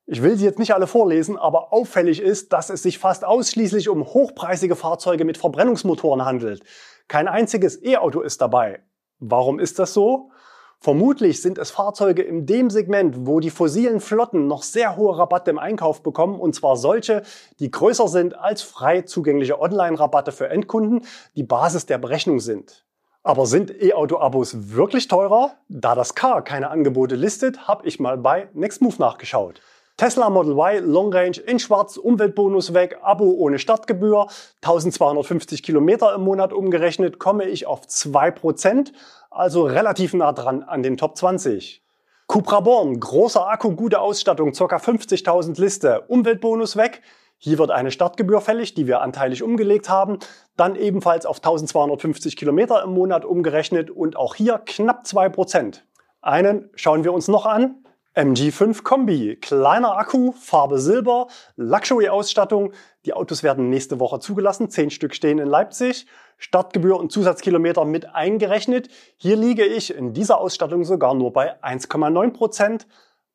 Ich 0.06 0.22
will 0.24 0.38
sie 0.38 0.46
jetzt 0.46 0.58
nicht 0.58 0.74
alle 0.74 0.88
vorlesen, 0.88 1.38
aber 1.38 1.74
auffällig 1.74 2.22
ist, 2.22 2.54
dass 2.54 2.70
es 2.70 2.82
sich 2.82 2.98
fast 2.98 3.26
ausschließlich 3.26 3.90
um 3.90 4.06
hochpreisige 4.06 4.78
Fahrzeuge 4.78 5.26
mit 5.26 5.38
Verbrennungsmotoren 5.38 6.24
handelt. 6.24 6.64
Kein 7.10 7.28
einziges 7.28 7.84
E-Auto 7.84 8.22
ist 8.22 8.40
dabei. 8.40 8.80
Warum 9.20 9.60
ist 9.60 9.80
das 9.80 9.94
so? 9.94 10.32
Vermutlich 10.80 11.42
sind 11.42 11.58
es 11.58 11.72
Fahrzeuge 11.72 12.22
in 12.22 12.46
dem 12.46 12.70
Segment, 12.70 13.28
wo 13.28 13.42
die 13.42 13.50
fossilen 13.50 14.00
Flotten 14.00 14.48
noch 14.48 14.64
sehr 14.64 14.96
hohe 14.96 15.18
Rabatte 15.18 15.52
im 15.52 15.60
Einkauf 15.60 16.04
bekommen, 16.04 16.40
und 16.40 16.56
zwar 16.56 16.78
solche, 16.78 17.24
die 17.60 17.72
größer 17.72 18.08
sind 18.08 18.38
als 18.38 18.62
frei 18.62 19.02
zugängliche 19.02 19.60
Online-Rabatte 19.60 20.32
für 20.32 20.48
Endkunden, 20.48 21.06
die 21.36 21.44
Basis 21.44 21.86
der 21.86 21.98
Berechnung 21.98 22.40
sind. 22.40 22.86
Aber 23.28 23.48
sind 23.48 23.82
E-Auto-Abos 23.82 24.76
wirklich 24.76 25.08
teurer? 25.08 25.56
Da 25.68 25.96
das 25.96 26.14
Car 26.14 26.44
keine 26.44 26.70
Angebote 26.70 27.16
listet, 27.16 27.68
habe 27.68 27.88
ich 27.88 28.00
mal 28.00 28.20
bei 28.20 28.50
Nextmove 28.54 29.00
nachgeschaut. 29.00 29.62
Tesla 29.98 30.30
Model 30.30 30.52
Y 30.52 30.86
Long 30.86 31.12
Range 31.12 31.40
in 31.48 31.58
Schwarz, 31.58 31.98
Umweltbonus 31.98 32.76
weg, 32.76 33.00
Abo 33.02 33.32
ohne 33.32 33.58
Startgebühr, 33.58 34.28
1250 34.62 35.64
Kilometer 35.64 36.14
im 36.14 36.22
Monat 36.22 36.54
umgerechnet, 36.54 37.18
komme 37.18 37.46
ich 37.46 37.66
auf 37.66 37.88
2%, 37.88 38.92
also 39.32 39.66
relativ 39.66 40.14
nah 40.14 40.32
dran 40.32 40.62
an 40.62 40.84
den 40.84 40.96
Top 40.96 41.18
20. 41.18 41.84
Cupra 42.28 42.60
Born, 42.60 43.00
großer 43.00 43.48
Akku, 43.48 43.72
gute 43.72 44.02
Ausstattung, 44.02 44.52
ca. 44.52 44.76
50.000 44.76 45.60
Liste, 45.60 46.02
Umweltbonus 46.10 46.78
weg. 46.78 47.02
Hier 47.38 47.58
wird 47.58 47.72
eine 47.72 47.92
Startgebühr 47.92 48.42
fällig, 48.42 48.74
die 48.74 48.88
wir 48.88 49.02
anteilig 49.02 49.44
umgelegt 49.44 49.90
haben, 49.90 50.20
dann 50.56 50.76
ebenfalls 50.76 51.26
auf 51.26 51.38
1250 51.38 52.38
Kilometer 52.38 52.82
im 52.84 52.94
Monat 52.94 53.26
umgerechnet 53.26 53.92
und 53.92 54.16
auch 54.16 54.36
hier 54.36 54.60
knapp 54.66 55.04
2%. 55.06 55.82
Einen 56.22 56.70
schauen 56.76 57.04
wir 57.04 57.14
uns 57.14 57.28
noch 57.28 57.46
an. 57.46 57.86
MG5 58.16 58.82
Kombi, 58.84 59.36
kleiner 59.36 59.98
Akku, 59.98 60.32
Farbe 60.32 60.80
Silber, 60.80 61.28
Luxury-Ausstattung. 61.58 62.72
Die 63.06 63.14
Autos 63.14 63.44
werden 63.44 63.70
nächste 63.70 64.00
Woche 64.00 64.20
zugelassen, 64.20 64.70
zehn 64.70 64.90
Stück 64.90 65.14
stehen 65.14 65.38
in 65.38 65.48
Leipzig. 65.50 66.08
Startgebühr 66.38 66.98
und 66.98 67.12
Zusatzkilometer 67.12 67.84
mit 67.84 68.16
eingerechnet. 68.16 68.88
Hier 69.18 69.36
liege 69.36 69.66
ich 69.66 69.94
in 69.94 70.14
dieser 70.14 70.40
Ausstattung 70.40 70.86
sogar 70.86 71.14
nur 71.14 71.34
bei 71.34 71.62
1,9 71.62 72.32
Prozent. 72.32 72.88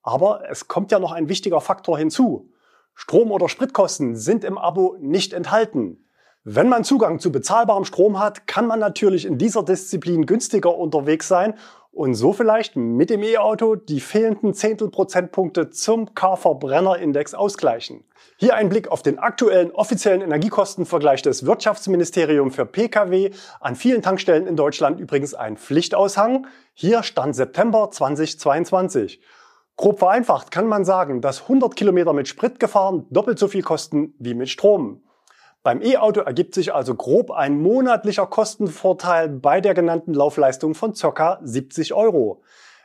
Aber 0.02 0.48
es 0.50 0.66
kommt 0.66 0.90
ja 0.92 0.98
noch 0.98 1.12
ein 1.12 1.28
wichtiger 1.28 1.60
Faktor 1.60 1.98
hinzu. 1.98 2.49
Strom- 3.00 3.32
oder 3.32 3.48
Spritkosten 3.48 4.14
sind 4.14 4.44
im 4.44 4.58
Abo 4.58 4.94
nicht 5.00 5.32
enthalten. 5.32 6.04
Wenn 6.44 6.68
man 6.68 6.84
Zugang 6.84 7.18
zu 7.18 7.32
bezahlbarem 7.32 7.86
Strom 7.86 8.20
hat, 8.20 8.46
kann 8.46 8.66
man 8.66 8.78
natürlich 8.78 9.24
in 9.24 9.38
dieser 9.38 9.62
Disziplin 9.62 10.26
günstiger 10.26 10.76
unterwegs 10.76 11.26
sein 11.26 11.54
und 11.92 12.14
so 12.14 12.34
vielleicht 12.34 12.76
mit 12.76 13.08
dem 13.08 13.22
E-Auto 13.22 13.74
die 13.74 14.00
fehlenden 14.00 14.52
Zehntelprozentpunkte 14.52 15.70
zum 15.70 16.14
K-Verbrenner-Index 16.14 17.32
ausgleichen. 17.32 18.04
Hier 18.36 18.54
ein 18.54 18.68
Blick 18.68 18.88
auf 18.88 19.02
den 19.02 19.18
aktuellen 19.18 19.70
offiziellen 19.70 20.20
Energiekostenvergleich 20.20 21.22
des 21.22 21.46
Wirtschaftsministeriums 21.46 22.54
für 22.54 22.66
Pkw. 22.66 23.30
An 23.60 23.76
vielen 23.76 24.02
Tankstellen 24.02 24.46
in 24.46 24.56
Deutschland 24.56 25.00
übrigens 25.00 25.32
ein 25.32 25.56
Pflichtaushang. 25.56 26.46
Hier 26.74 27.02
stand 27.02 27.34
September 27.34 27.90
2022. 27.90 29.20
Grob 29.76 29.98
vereinfacht 29.98 30.50
kann 30.50 30.66
man 30.66 30.84
sagen, 30.84 31.20
dass 31.20 31.42
100 31.42 31.74
Kilometer 31.74 32.12
mit 32.12 32.28
Sprit 32.28 32.60
gefahren 32.60 33.06
doppelt 33.10 33.38
so 33.38 33.48
viel 33.48 33.62
kosten 33.62 34.14
wie 34.18 34.34
mit 34.34 34.48
Strom. 34.48 35.02
Beim 35.62 35.82
E-Auto 35.82 36.20
ergibt 36.20 36.54
sich 36.54 36.72
also 36.72 36.94
grob 36.94 37.30
ein 37.30 37.60
monatlicher 37.60 38.26
Kostenvorteil 38.26 39.28
bei 39.28 39.60
der 39.60 39.74
genannten 39.74 40.14
Laufleistung 40.14 40.74
von 40.74 40.94
ca. 40.94 41.38
70 41.42 41.92
Euro. 41.92 42.42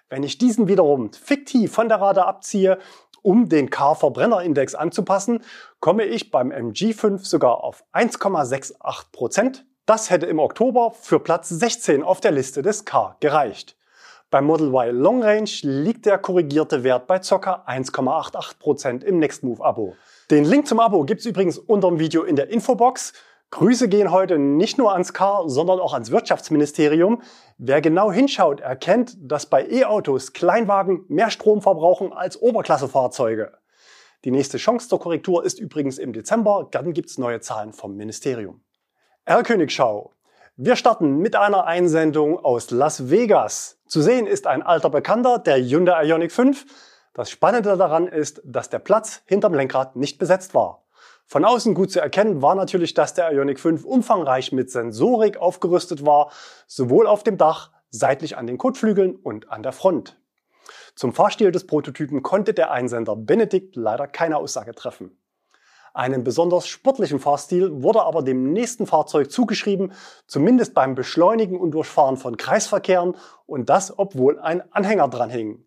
Wenn 0.10 0.24
ich 0.24 0.38
diesen 0.38 0.68
wiederum 0.68 1.14
fiktiv 1.14 1.72
von 1.72 1.88
der 1.88 2.02
Rate 2.02 2.26
abziehe, 2.26 2.78
um 3.22 3.50
den 3.50 3.70
K-Verbrennerindex 3.70 4.76
anzupassen, 4.76 5.44
komme 5.80 6.04
ich 6.04 6.32
beim 6.32 6.52
MG5 6.52 7.26
sogar 7.26 7.64
auf 7.64 7.84
1,68 7.94 9.12
Prozent. 9.12 9.66
Das 9.86 10.10
hätte 10.10 10.26
im 10.26 10.40
Oktober 10.40 10.92
für 10.92 11.20
Platz 11.20 11.50
16 11.50 12.04
auf 12.04 12.20
der 12.20 12.32
Liste 12.32 12.62
des 12.62 12.86
K 12.86 13.16
gereicht. 13.22 13.78
Beim 14.32 14.46
Model 14.46 14.74
Y 14.74 14.92
Long 14.92 15.24
Range 15.24 15.50
liegt 15.62 16.06
der 16.06 16.18
korrigierte 16.18 16.84
Wert 16.84 17.08
bei 17.08 17.20
ca. 17.20 17.64
1,88 17.68 18.60
Prozent 18.60 19.04
im 19.04 19.20
Nextmove-Abo. 19.20 19.96
Den 20.32 20.44
Link 20.44 20.68
zum 20.68 20.80
Abo 20.80 21.04
gibt's 21.04 21.26
übrigens 21.26 21.60
unter 21.60 21.90
dem 21.90 22.00
Video 22.00 22.24
in 22.24 22.36
der 22.36 22.50
Infobox. 22.50 23.14
Grüße 23.52 23.88
gehen 23.88 24.12
heute 24.12 24.40
nicht 24.40 24.78
nur 24.78 24.92
ans 24.92 25.14
Car, 25.14 25.48
sondern 25.48 25.80
auch 25.80 25.94
ans 25.94 26.10
Wirtschaftsministerium. 26.10 27.22
Wer 27.58 27.80
genau 27.80 28.12
hinschaut, 28.12 28.60
erkennt, 28.60 29.16
dass 29.20 29.46
bei 29.46 29.70
E-Autos 29.70 30.34
Kleinwagen 30.34 31.06
mehr 31.08 31.30
Strom 31.30 31.62
verbrauchen 31.62 32.12
als 32.12 32.42
Oberklassefahrzeuge. 32.42 33.54
Die 34.26 34.32
nächste 34.32 34.58
Chance 34.58 34.90
zur 34.90 35.00
Korrektur 35.00 35.46
ist 35.46 35.60
übrigens 35.60 36.00
im 36.00 36.12
Dezember, 36.12 36.68
dann 36.72 36.94
gibt's 36.94 37.20
neue 37.20 37.42
Zahlen 37.42 37.74
vom 37.74 37.96
Ministerium. 37.96 38.64
R-Königschau. 39.26 40.12
Wir 40.58 40.76
starten 40.76 41.20
mit 41.20 41.36
einer 41.36 41.66
Einsendung 41.66 42.40
aus 42.40 42.72
Las 42.72 43.12
Vegas. 43.12 43.75
Zu 43.88 44.02
sehen 44.02 44.26
ist 44.26 44.48
ein 44.48 44.64
alter 44.64 44.90
Bekannter, 44.90 45.38
der 45.38 45.58
Hyundai 45.58 46.06
Ioniq 46.06 46.32
5. 46.32 46.66
Das 47.14 47.30
Spannende 47.30 47.78
daran 47.78 48.08
ist, 48.08 48.42
dass 48.44 48.70
der 48.70 48.80
Platz 48.80 49.22
hinterm 49.26 49.54
Lenkrad 49.54 49.96
nicht 49.96 50.18
besetzt 50.18 50.56
war. 50.56 50.86
Von 51.28 51.46
außen 51.46 51.76
gut 51.76 51.92
zu 51.92 52.00
erkennen 52.00 52.42
war 52.42 52.56
natürlich, 52.56 52.96
dass 52.96 53.14
der 53.14 53.32
Ioniq 53.32 53.60
5 53.60 53.86
umfangreich 53.86 54.52
mit 54.52 54.72
Sensorik 54.72 55.38
aufgerüstet 55.38 56.04
war, 56.04 56.32
sowohl 56.66 57.06
auf 57.06 57.22
dem 57.24 57.38
Dach, 57.38 57.72
seitlich 57.92 58.38
an 58.38 58.48
den 58.48 58.58
Kotflügeln 58.58 59.16
und 59.16 59.52
an 59.52 59.62
der 59.62 59.72
Front. 59.72 60.20
Zum 60.96 61.14
Fahrstil 61.14 61.52
des 61.52 61.68
Prototypen 61.68 62.24
konnte 62.24 62.56
der 62.56 62.72
Einsender 62.72 63.16
Benedikt 63.16 63.76
leider 63.76 64.08
keine 64.08 64.38
Aussage 64.38 64.74
treffen. 64.74 65.16
Einen 65.96 66.26
besonders 66.26 66.68
sportlichen 66.68 67.20
Fahrstil 67.20 67.82
wurde 67.82 68.04
aber 68.04 68.22
dem 68.22 68.52
nächsten 68.52 68.86
Fahrzeug 68.86 69.32
zugeschrieben, 69.32 69.94
zumindest 70.28 70.74
beim 70.74 70.94
Beschleunigen 70.94 71.58
und 71.58 71.72
Durchfahren 71.72 72.18
von 72.18 72.36
Kreisverkehren 72.36 73.16
und 73.46 73.70
das, 73.70 73.98
obwohl 73.98 74.38
ein 74.38 74.62
Anhänger 74.74 75.08
dran 75.08 75.30
hing. 75.30 75.64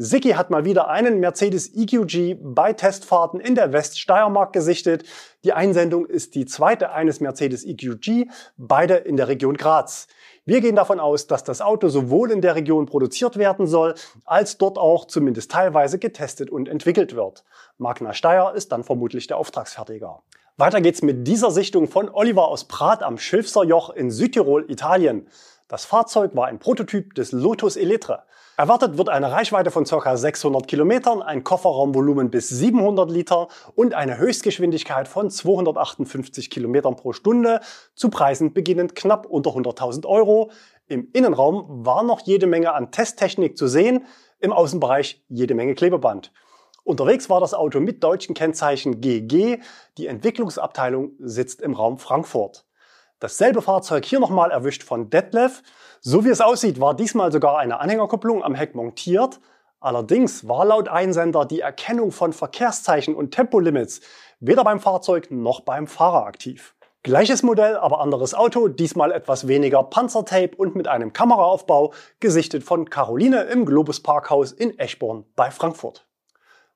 Sicki 0.00 0.30
hat 0.30 0.48
mal 0.48 0.64
wieder 0.64 0.86
einen 0.86 1.18
Mercedes 1.18 1.74
EQG 1.74 2.36
bei 2.40 2.72
Testfahrten 2.72 3.40
in 3.40 3.56
der 3.56 3.72
Weststeiermark 3.72 4.52
gesichtet. 4.52 5.02
Die 5.42 5.52
Einsendung 5.52 6.06
ist 6.06 6.36
die 6.36 6.46
zweite 6.46 6.92
eines 6.92 7.18
Mercedes 7.18 7.64
EQG, 7.66 8.28
beide 8.56 8.94
in 8.94 9.16
der 9.16 9.26
Region 9.26 9.56
Graz. 9.56 10.06
Wir 10.44 10.60
gehen 10.60 10.76
davon 10.76 11.00
aus, 11.00 11.26
dass 11.26 11.42
das 11.42 11.60
Auto 11.60 11.88
sowohl 11.88 12.30
in 12.30 12.42
der 12.42 12.54
Region 12.54 12.86
produziert 12.86 13.38
werden 13.38 13.66
soll, 13.66 13.96
als 14.24 14.56
dort 14.56 14.78
auch 14.78 15.04
zumindest 15.04 15.50
teilweise 15.50 15.98
getestet 15.98 16.48
und 16.48 16.68
entwickelt 16.68 17.16
wird. 17.16 17.42
Magna 17.76 18.14
Steyr 18.14 18.52
ist 18.54 18.70
dann 18.70 18.84
vermutlich 18.84 19.26
der 19.26 19.36
Auftragsfertiger. 19.36 20.22
Weiter 20.56 20.80
geht's 20.80 21.02
mit 21.02 21.26
dieser 21.26 21.50
Sichtung 21.50 21.88
von 21.88 22.08
Oliver 22.08 22.46
aus 22.46 22.66
Prat 22.66 23.02
am 23.02 23.18
Schilfser 23.18 23.64
Joch 23.64 23.90
in 23.90 24.12
Südtirol, 24.12 24.70
Italien. 24.70 25.26
Das 25.66 25.84
Fahrzeug 25.84 26.36
war 26.36 26.46
ein 26.46 26.60
Prototyp 26.60 27.14
des 27.14 27.32
Lotus 27.32 27.76
Eletre. 27.76 28.22
Erwartet 28.58 28.98
wird 28.98 29.08
eine 29.08 29.30
Reichweite 29.30 29.70
von 29.70 29.84
ca. 29.84 30.16
600 30.16 30.66
Kilometern, 30.66 31.22
ein 31.22 31.44
Kofferraumvolumen 31.44 32.28
bis 32.28 32.48
700 32.48 33.08
Liter 33.08 33.46
und 33.76 33.94
eine 33.94 34.18
Höchstgeschwindigkeit 34.18 35.06
von 35.06 35.30
258 35.30 36.50
Kilometern 36.50 36.96
pro 36.96 37.12
Stunde, 37.12 37.60
zu 37.94 38.10
Preisen 38.10 38.54
beginnend 38.54 38.96
knapp 38.96 39.26
unter 39.26 39.50
100.000 39.50 40.06
Euro. 40.06 40.50
Im 40.88 41.06
Innenraum 41.12 41.86
war 41.86 42.02
noch 42.02 42.22
jede 42.22 42.48
Menge 42.48 42.72
an 42.72 42.90
Testtechnik 42.90 43.56
zu 43.56 43.68
sehen, 43.68 44.06
im 44.40 44.52
Außenbereich 44.52 45.22
jede 45.28 45.54
Menge 45.54 45.76
Klebeband. 45.76 46.32
Unterwegs 46.82 47.30
war 47.30 47.38
das 47.38 47.54
Auto 47.54 47.78
mit 47.78 48.02
deutschen 48.02 48.34
Kennzeichen 48.34 49.00
GG. 49.00 49.60
Die 49.98 50.08
Entwicklungsabteilung 50.08 51.12
sitzt 51.20 51.62
im 51.62 51.74
Raum 51.74 51.98
Frankfurt. 51.98 52.64
Dasselbe 53.20 53.62
Fahrzeug 53.62 54.04
hier 54.04 54.20
nochmal 54.20 54.52
erwischt 54.52 54.84
von 54.84 55.10
Detlef. 55.10 55.62
So 56.00 56.24
wie 56.24 56.28
es 56.28 56.40
aussieht, 56.40 56.80
war 56.80 56.94
diesmal 56.94 57.32
sogar 57.32 57.58
eine 57.58 57.80
Anhängerkupplung 57.80 58.44
am 58.44 58.54
Heck 58.54 58.76
montiert. 58.76 59.40
Allerdings 59.80 60.46
war 60.46 60.64
laut 60.64 60.88
Einsender 60.88 61.44
die 61.44 61.60
Erkennung 61.60 62.12
von 62.12 62.32
Verkehrszeichen 62.32 63.16
und 63.16 63.32
Tempolimits 63.32 64.00
weder 64.38 64.62
beim 64.62 64.78
Fahrzeug 64.78 65.30
noch 65.30 65.60
beim 65.60 65.88
Fahrer 65.88 66.26
aktiv. 66.26 66.76
Gleiches 67.02 67.42
Modell, 67.42 67.76
aber 67.76 68.00
anderes 68.00 68.34
Auto, 68.34 68.68
diesmal 68.68 69.10
etwas 69.10 69.48
weniger 69.48 69.82
Panzertape 69.82 70.56
und 70.56 70.76
mit 70.76 70.86
einem 70.86 71.12
Kameraaufbau, 71.12 71.92
gesichtet 72.20 72.62
von 72.62 72.88
Caroline 72.88 73.42
im 73.44 73.66
Globus 73.66 74.00
Parkhaus 74.00 74.52
in 74.52 74.78
Eschborn 74.78 75.24
bei 75.34 75.50
Frankfurt. 75.50 76.06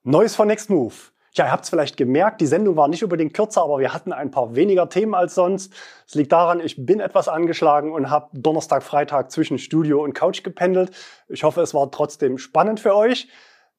Neues 0.02 0.35
von 0.35 0.48
Nextmove. 0.48 1.12
Ja, 1.35 1.47
ihr 1.47 1.53
habt 1.53 1.64
es 1.64 1.71
vielleicht 1.71 1.97
gemerkt, 1.97 2.42
die 2.42 2.47
Sendung 2.47 2.77
war 2.77 2.88
nicht 2.88 3.03
unbedingt 3.03 3.33
kürzer, 3.33 3.62
aber 3.62 3.79
wir 3.79 3.95
hatten 3.95 4.12
ein 4.12 4.31
paar 4.31 4.55
weniger 4.55 4.90
Themen 4.90 5.14
als 5.14 5.35
sonst. 5.35 5.73
Es 6.07 6.14
liegt 6.14 6.31
daran, 6.31 6.61
ich 6.61 6.85
bin 6.85 7.01
etwas 7.01 7.27
angeschlagen 7.27 7.90
und 7.92 8.11
habe 8.11 8.29
Donnerstag, 8.35 8.83
Freitag 8.83 9.31
zwischen 9.31 9.57
Studio 9.57 10.05
und 10.05 10.12
Couch 10.12 10.42
gependelt. 10.42 10.90
Ich 11.29 11.42
hoffe, 11.42 11.62
es 11.62 11.73
war 11.73 11.90
trotzdem 11.90 12.37
spannend 12.37 12.81
für 12.81 12.95
euch. 12.95 13.29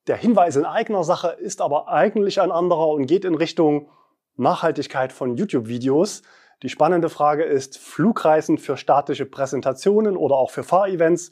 Der 0.08 0.18
Hinweis 0.18 0.56
in 0.56 0.66
eigener 0.66 1.04
Sache 1.04 1.28
ist 1.28 1.62
aber 1.62 1.90
eigentlich 1.90 2.42
ein 2.42 2.52
anderer 2.52 2.88
und 2.88 3.06
geht 3.06 3.24
in 3.24 3.36
Richtung 3.36 3.88
Nachhaltigkeit 4.36 5.14
von 5.14 5.38
YouTube-Videos. 5.38 6.24
Die 6.64 6.70
spannende 6.70 7.10
Frage 7.10 7.44
ist, 7.44 7.78
Flugreisen 7.78 8.58
für 8.58 8.78
statische 8.78 9.28
Präsentationen 9.28 10.18
oder 10.18 10.38
auch 10.38 10.50
für 10.50 10.64
Fahrevents, 10.64 11.30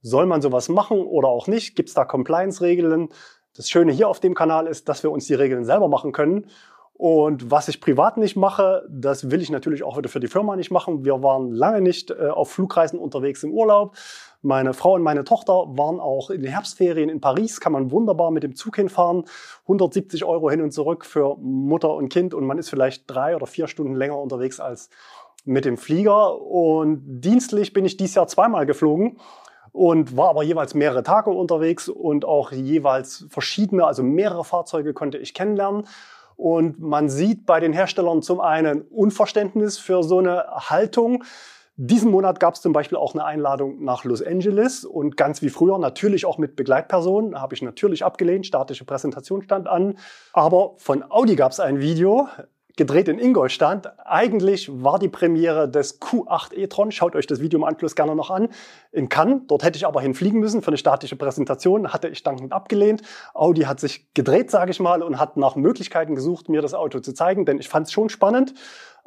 soll 0.00 0.26
man 0.26 0.40
sowas 0.40 0.68
machen 0.68 1.00
oder 1.00 1.28
auch 1.28 1.46
nicht? 1.46 1.76
Gibt 1.76 1.88
es 1.88 1.94
da 1.94 2.04
Compliance-Regeln? 2.04 3.08
Das 3.56 3.68
Schöne 3.68 3.92
hier 3.92 4.08
auf 4.08 4.20
dem 4.20 4.34
Kanal 4.34 4.66
ist, 4.66 4.88
dass 4.88 5.02
wir 5.02 5.10
uns 5.10 5.26
die 5.26 5.34
Regeln 5.34 5.64
selber 5.64 5.88
machen 5.88 6.12
können. 6.12 6.46
Und 6.98 7.52
was 7.52 7.68
ich 7.68 7.80
privat 7.80 8.16
nicht 8.16 8.34
mache, 8.34 8.84
das 8.90 9.30
will 9.30 9.40
ich 9.40 9.50
natürlich 9.50 9.84
auch 9.84 9.96
wieder 9.96 10.08
für 10.08 10.18
die 10.18 10.26
Firma 10.26 10.56
nicht 10.56 10.72
machen. 10.72 11.04
Wir 11.04 11.22
waren 11.22 11.52
lange 11.52 11.80
nicht 11.80 12.10
äh, 12.10 12.26
auf 12.26 12.50
Flugreisen 12.50 12.98
unterwegs 12.98 13.44
im 13.44 13.52
Urlaub. 13.52 13.94
Meine 14.42 14.74
Frau 14.74 14.94
und 14.94 15.02
meine 15.02 15.22
Tochter 15.22 15.52
waren 15.52 16.00
auch 16.00 16.30
in 16.30 16.42
den 16.42 16.50
Herbstferien 16.50 17.08
in 17.08 17.20
Paris, 17.20 17.60
kann 17.60 17.72
man 17.72 17.92
wunderbar 17.92 18.32
mit 18.32 18.42
dem 18.42 18.56
Zug 18.56 18.74
hinfahren. 18.74 19.26
170 19.62 20.24
Euro 20.24 20.50
hin 20.50 20.60
und 20.60 20.72
zurück 20.72 21.06
für 21.06 21.36
Mutter 21.38 21.94
und 21.94 22.08
Kind 22.08 22.34
und 22.34 22.44
man 22.44 22.58
ist 22.58 22.68
vielleicht 22.68 23.04
drei 23.06 23.36
oder 23.36 23.46
vier 23.46 23.68
Stunden 23.68 23.94
länger 23.94 24.18
unterwegs 24.18 24.58
als 24.58 24.90
mit 25.44 25.64
dem 25.64 25.76
Flieger. 25.76 26.42
Und 26.42 27.02
dienstlich 27.04 27.72
bin 27.72 27.84
ich 27.84 27.96
dieses 27.96 28.16
Jahr 28.16 28.26
zweimal 28.26 28.66
geflogen 28.66 29.18
und 29.78 30.16
war 30.16 30.30
aber 30.30 30.42
jeweils 30.42 30.74
mehrere 30.74 31.04
Tage 31.04 31.30
unterwegs 31.30 31.88
und 31.88 32.24
auch 32.24 32.50
jeweils 32.50 33.26
verschiedene, 33.30 33.86
also 33.86 34.02
mehrere 34.02 34.42
Fahrzeuge 34.42 34.92
konnte 34.92 35.18
ich 35.18 35.34
kennenlernen. 35.34 35.84
Und 36.34 36.80
man 36.80 37.08
sieht 37.08 37.46
bei 37.46 37.60
den 37.60 37.72
Herstellern 37.72 38.20
zum 38.20 38.40
einen 38.40 38.82
Unverständnis 38.82 39.78
für 39.78 40.02
so 40.02 40.18
eine 40.18 40.46
Haltung. 40.68 41.22
Diesen 41.76 42.10
Monat 42.10 42.40
gab 42.40 42.54
es 42.54 42.60
zum 42.60 42.72
Beispiel 42.72 42.98
auch 42.98 43.14
eine 43.14 43.24
Einladung 43.24 43.84
nach 43.84 44.02
Los 44.02 44.20
Angeles 44.20 44.84
und 44.84 45.16
ganz 45.16 45.42
wie 45.42 45.48
früher 45.48 45.78
natürlich 45.78 46.26
auch 46.26 46.38
mit 46.38 46.56
Begleitpersonen. 46.56 47.40
Habe 47.40 47.54
ich 47.54 47.62
natürlich 47.62 48.04
abgelehnt, 48.04 48.46
statische 48.46 48.84
Präsentation 48.84 49.42
stand 49.42 49.68
an. 49.68 49.96
Aber 50.32 50.72
von 50.78 51.08
Audi 51.08 51.36
gab 51.36 51.52
es 51.52 51.60
ein 51.60 51.78
Video, 51.78 52.26
gedreht 52.78 53.08
in 53.08 53.18
Ingolstadt. 53.18 53.92
Eigentlich 54.06 54.70
war 54.82 54.98
die 54.98 55.08
Premiere 55.08 55.68
des 55.68 56.00
Q8 56.00 56.54
e-tron, 56.54 56.90
schaut 56.90 57.14
euch 57.14 57.26
das 57.26 57.40
Video 57.40 57.58
im 57.58 57.64
Anschluss 57.64 57.94
gerne 57.94 58.16
noch 58.16 58.30
an, 58.30 58.48
in 58.92 59.10
Cannes. 59.10 59.42
Dort 59.48 59.62
hätte 59.62 59.76
ich 59.76 59.86
aber 59.86 60.00
hinfliegen 60.00 60.40
müssen 60.40 60.62
für 60.62 60.68
eine 60.68 60.78
statische 60.78 61.16
Präsentation, 61.16 61.92
hatte 61.92 62.08
ich 62.08 62.22
dankend 62.22 62.54
abgelehnt. 62.54 63.02
Audi 63.34 63.62
hat 63.62 63.80
sich 63.80 64.14
gedreht, 64.14 64.50
sage 64.50 64.70
ich 64.70 64.80
mal, 64.80 65.02
und 65.02 65.18
hat 65.18 65.36
nach 65.36 65.56
Möglichkeiten 65.56 66.14
gesucht, 66.14 66.48
mir 66.48 66.62
das 66.62 66.72
Auto 66.72 67.00
zu 67.00 67.12
zeigen, 67.12 67.44
denn 67.44 67.58
ich 67.58 67.68
fand 67.68 67.88
es 67.88 67.92
schon 67.92 68.08
spannend. 68.08 68.54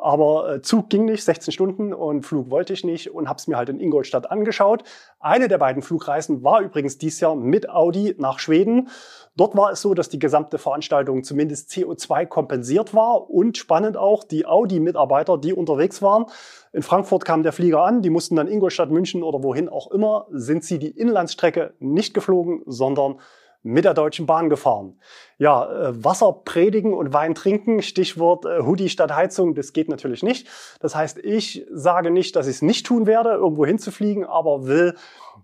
Aber 0.02 0.56
äh, 0.56 0.62
Zug 0.64 0.90
ging 0.90 1.06
nicht, 1.06 1.24
16 1.24 1.52
Stunden 1.52 1.94
und 1.94 2.26
Flug 2.26 2.50
wollte 2.50 2.74
ich 2.74 2.84
nicht 2.84 3.12
und 3.14 3.30
habe 3.30 3.38
es 3.38 3.46
mir 3.46 3.56
halt 3.56 3.70
in 3.70 3.80
Ingolstadt 3.80 4.32
angeschaut. 4.32 4.84
Eine 5.20 5.48
der 5.48 5.60
beiden 5.60 5.84
Flugreisen 5.84 6.44
war 6.44 6.62
übrigens 6.62 6.98
dieses 6.98 7.20
Jahr 7.20 7.36
mit 7.36 7.70
Audi 7.70 8.16
nach 8.18 8.40
Schweden. 8.40 8.90
Dort 9.38 9.56
war 9.56 9.72
es 9.72 9.82
so, 9.84 9.94
dass 9.94 10.10
die 10.10 10.18
gesamte 10.18 10.58
Veranstaltung 10.58 11.24
zumindest 11.24 11.70
CO2 11.70 12.26
kompensiert 12.26 12.96
war 12.96 13.30
und 13.30 13.60
spannend 13.60 13.96
auch 13.96 14.24
die 14.24 14.48
Audi-Mitarbeiter, 14.48 15.38
die 15.38 15.54
unterwegs 15.54 16.02
waren. 16.02 16.26
In 16.74 16.82
Frankfurt 16.82 17.24
kam 17.24 17.44
der 17.44 17.52
Flieger 17.52 17.84
an, 17.84 18.02
die 18.02 18.10
mussten 18.10 18.36
dann 18.36 18.48
Ingolstadt, 18.48 18.90
München 18.90 19.22
oder 19.22 19.44
wohin 19.44 19.70
auch 19.70 19.92
immer, 19.92 20.26
sind 20.32 20.64
sie 20.64 20.80
die 20.80 20.90
Inlandsstrecke 20.90 21.76
nicht 21.78 22.16
geflogen, 22.16 22.64
sondern 22.66 23.20
mit 23.64 23.86
der 23.86 23.94
Deutschen 23.94 24.26
Bahn 24.26 24.50
gefahren. 24.50 25.00
Ja, 25.38 25.90
äh, 25.90 26.04
Wasser 26.04 26.34
predigen 26.46 26.94
und 26.94 27.14
Wein 27.14 27.36
trinken, 27.36 27.82
Stichwort 27.82 28.46
äh, 28.46 28.62
Hoodie 28.64 28.90
statt 28.90 29.14
Heizung, 29.14 29.54
das 29.54 29.74
geht 29.74 29.90
natürlich 29.90 30.24
nicht. 30.24 30.48
Das 30.80 30.96
heißt, 30.96 31.20
ich 31.20 31.66
sage 31.72 32.12
nicht, 32.12 32.36
dass 32.36 32.48
ich 32.48 32.56
es 32.56 32.62
nicht 32.62 32.86
tun 32.86 33.06
werde, 33.06 33.32
irgendwo 33.32 33.66
hinzufliegen, 33.66 34.26
aber 34.26 34.66
will 34.66 34.96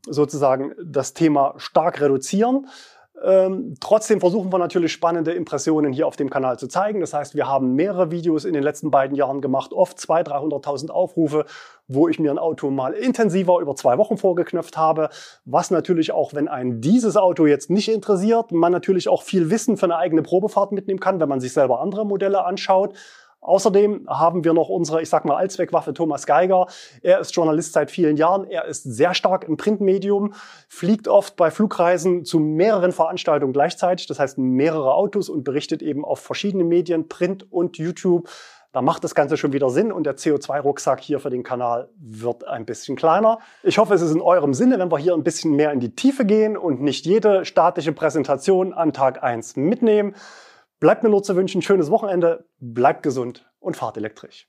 sozusagen 0.06 0.74
das 0.84 1.14
Thema 1.14 1.54
stark 1.58 2.02
reduzieren. 2.02 2.68
Ähm, 3.24 3.74
trotzdem 3.80 4.20
versuchen 4.20 4.52
wir 4.54 4.60
natürlich 4.60 4.92
spannende 4.92 5.32
Impressionen 5.32 5.92
hier 5.92 6.06
auf 6.08 6.16
dem 6.16 6.30
Kanal 6.30 6.60
zu 6.60 6.68
zeigen. 6.68 7.00
Das 7.00 7.14
heißt, 7.14 7.34
wir 7.34 7.48
haben 7.48 7.74
mehrere 7.74 8.12
Videos 8.12 8.46
in 8.46 8.54
den 8.54 8.62
letzten 8.62 8.92
beiden 8.92 9.16
Jahren 9.16 9.42
gemacht, 9.42 9.74
oft 9.74 9.98
200.000, 9.98 10.64
300.000 10.64 10.90
Aufrufe, 10.92 11.46
wo 11.88 12.08
ich 12.08 12.20
mir 12.20 12.30
ein 12.30 12.38
Auto 12.38 12.70
mal 12.70 12.94
intensiver 12.94 13.60
über 13.60 13.76
zwei 13.76 13.98
Wochen 13.98 14.18
vorgeknöpft 14.18 14.78
habe. 14.78 15.10
Was 15.46 15.72
natürlich 15.72 16.12
auch, 16.12 16.36
wenn 16.36 16.48
ein 16.48 16.80
dieses 16.80 17.18
Auto 17.18 17.48
jetzt 17.48 17.72
nicht 17.72 17.90
interessiert, 17.90 18.52
man 18.52 18.72
natürlich 18.72 19.10
auch 19.10 19.24
viel 19.24 19.50
Wissen 19.50 19.78
für 19.78 19.86
eine 19.86 19.98
eigene 19.98 20.22
Probefahrt 20.22 20.72
mitnehmen 20.72 21.00
kann, 21.00 21.20
wenn 21.20 21.30
man 21.30 21.40
sich 21.40 21.54
selber 21.54 21.82
andere 21.82 22.06
Modelle 22.06 22.46
anschaut. 22.46 22.94
Außerdem 23.42 24.08
haben 24.10 24.44
wir 24.44 24.54
noch 24.54 24.70
unsere, 24.70 25.02
ich 25.02 25.10
sag 25.10 25.26
mal, 25.26 25.36
Allzweckwaffe 25.36 25.94
Thomas 25.94 26.26
Geiger. 26.26 26.68
Er 27.02 27.20
ist 27.20 27.36
Journalist 27.36 27.74
seit 27.74 27.92
vielen 27.92 28.18
Jahren. 28.18 28.46
Er 28.46 28.66
ist 28.66 28.84
sehr 28.84 29.14
stark 29.14 29.46
im 29.46 29.58
Printmedium, 29.58 30.34
fliegt 30.68 31.08
oft 31.08 31.36
bei 31.36 31.52
Flugreisen 31.52 32.26
zu 32.26 32.40
mehreren 32.40 32.92
Veranstaltungen 32.92 33.54
gleichzeitig. 33.54 34.08
Das 34.08 34.20
heißt 34.20 34.38
mehrere 34.38 34.94
Autos 34.94 35.30
und 35.30 35.44
berichtet 35.44 35.82
eben 35.82 36.04
auf 36.04 36.20
verschiedene 36.20 36.64
Medien, 36.64 37.08
Print 37.08 37.52
und 37.52 37.78
YouTube. 37.78 38.28
Da 38.74 38.82
macht 38.82 39.04
das 39.04 39.16
Ganze 39.16 39.38
schon 39.38 39.54
wieder 39.54 39.70
Sinn 39.70 39.92
und 39.92 40.04
der 40.04 40.18
CO2-Rucksack 40.18 41.00
hier 41.00 41.20
für 41.20 41.30
den 41.30 41.44
Kanal 41.44 41.90
wird 41.98 42.46
ein 42.46 42.66
bisschen 42.66 42.96
kleiner. 42.96 43.40
Ich 43.64 43.78
hoffe, 43.78 43.94
es 43.94 44.02
ist 44.02 44.12
in 44.12 44.22
eurem 44.22 44.54
Sinne, 44.54 44.78
wenn 44.78 44.92
wir 44.92 44.98
hier 44.98 45.14
ein 45.14 45.24
bisschen 45.24 45.56
mehr 45.56 45.72
in 45.72 45.80
die 45.80 45.96
Tiefe 45.96 46.26
gehen 46.26 46.58
und 46.58 46.82
nicht 46.82 47.06
jede 47.06 47.46
statische 47.46 47.94
Präsentation 47.94 48.74
an 48.74 48.94
Tag 48.94 49.24
1 49.24 49.56
mitnehmen. 49.56 50.16
Bleibt 50.80 51.04
mir 51.04 51.10
nur 51.10 51.24
zu 51.24 51.36
wünschen, 51.36 51.62
schönes 51.62 51.90
Wochenende, 51.90 52.48
bleibt 52.60 53.04
gesund 53.04 53.50
und 53.60 53.78
fahrt 53.78 53.98
elektrisch. 53.98 54.48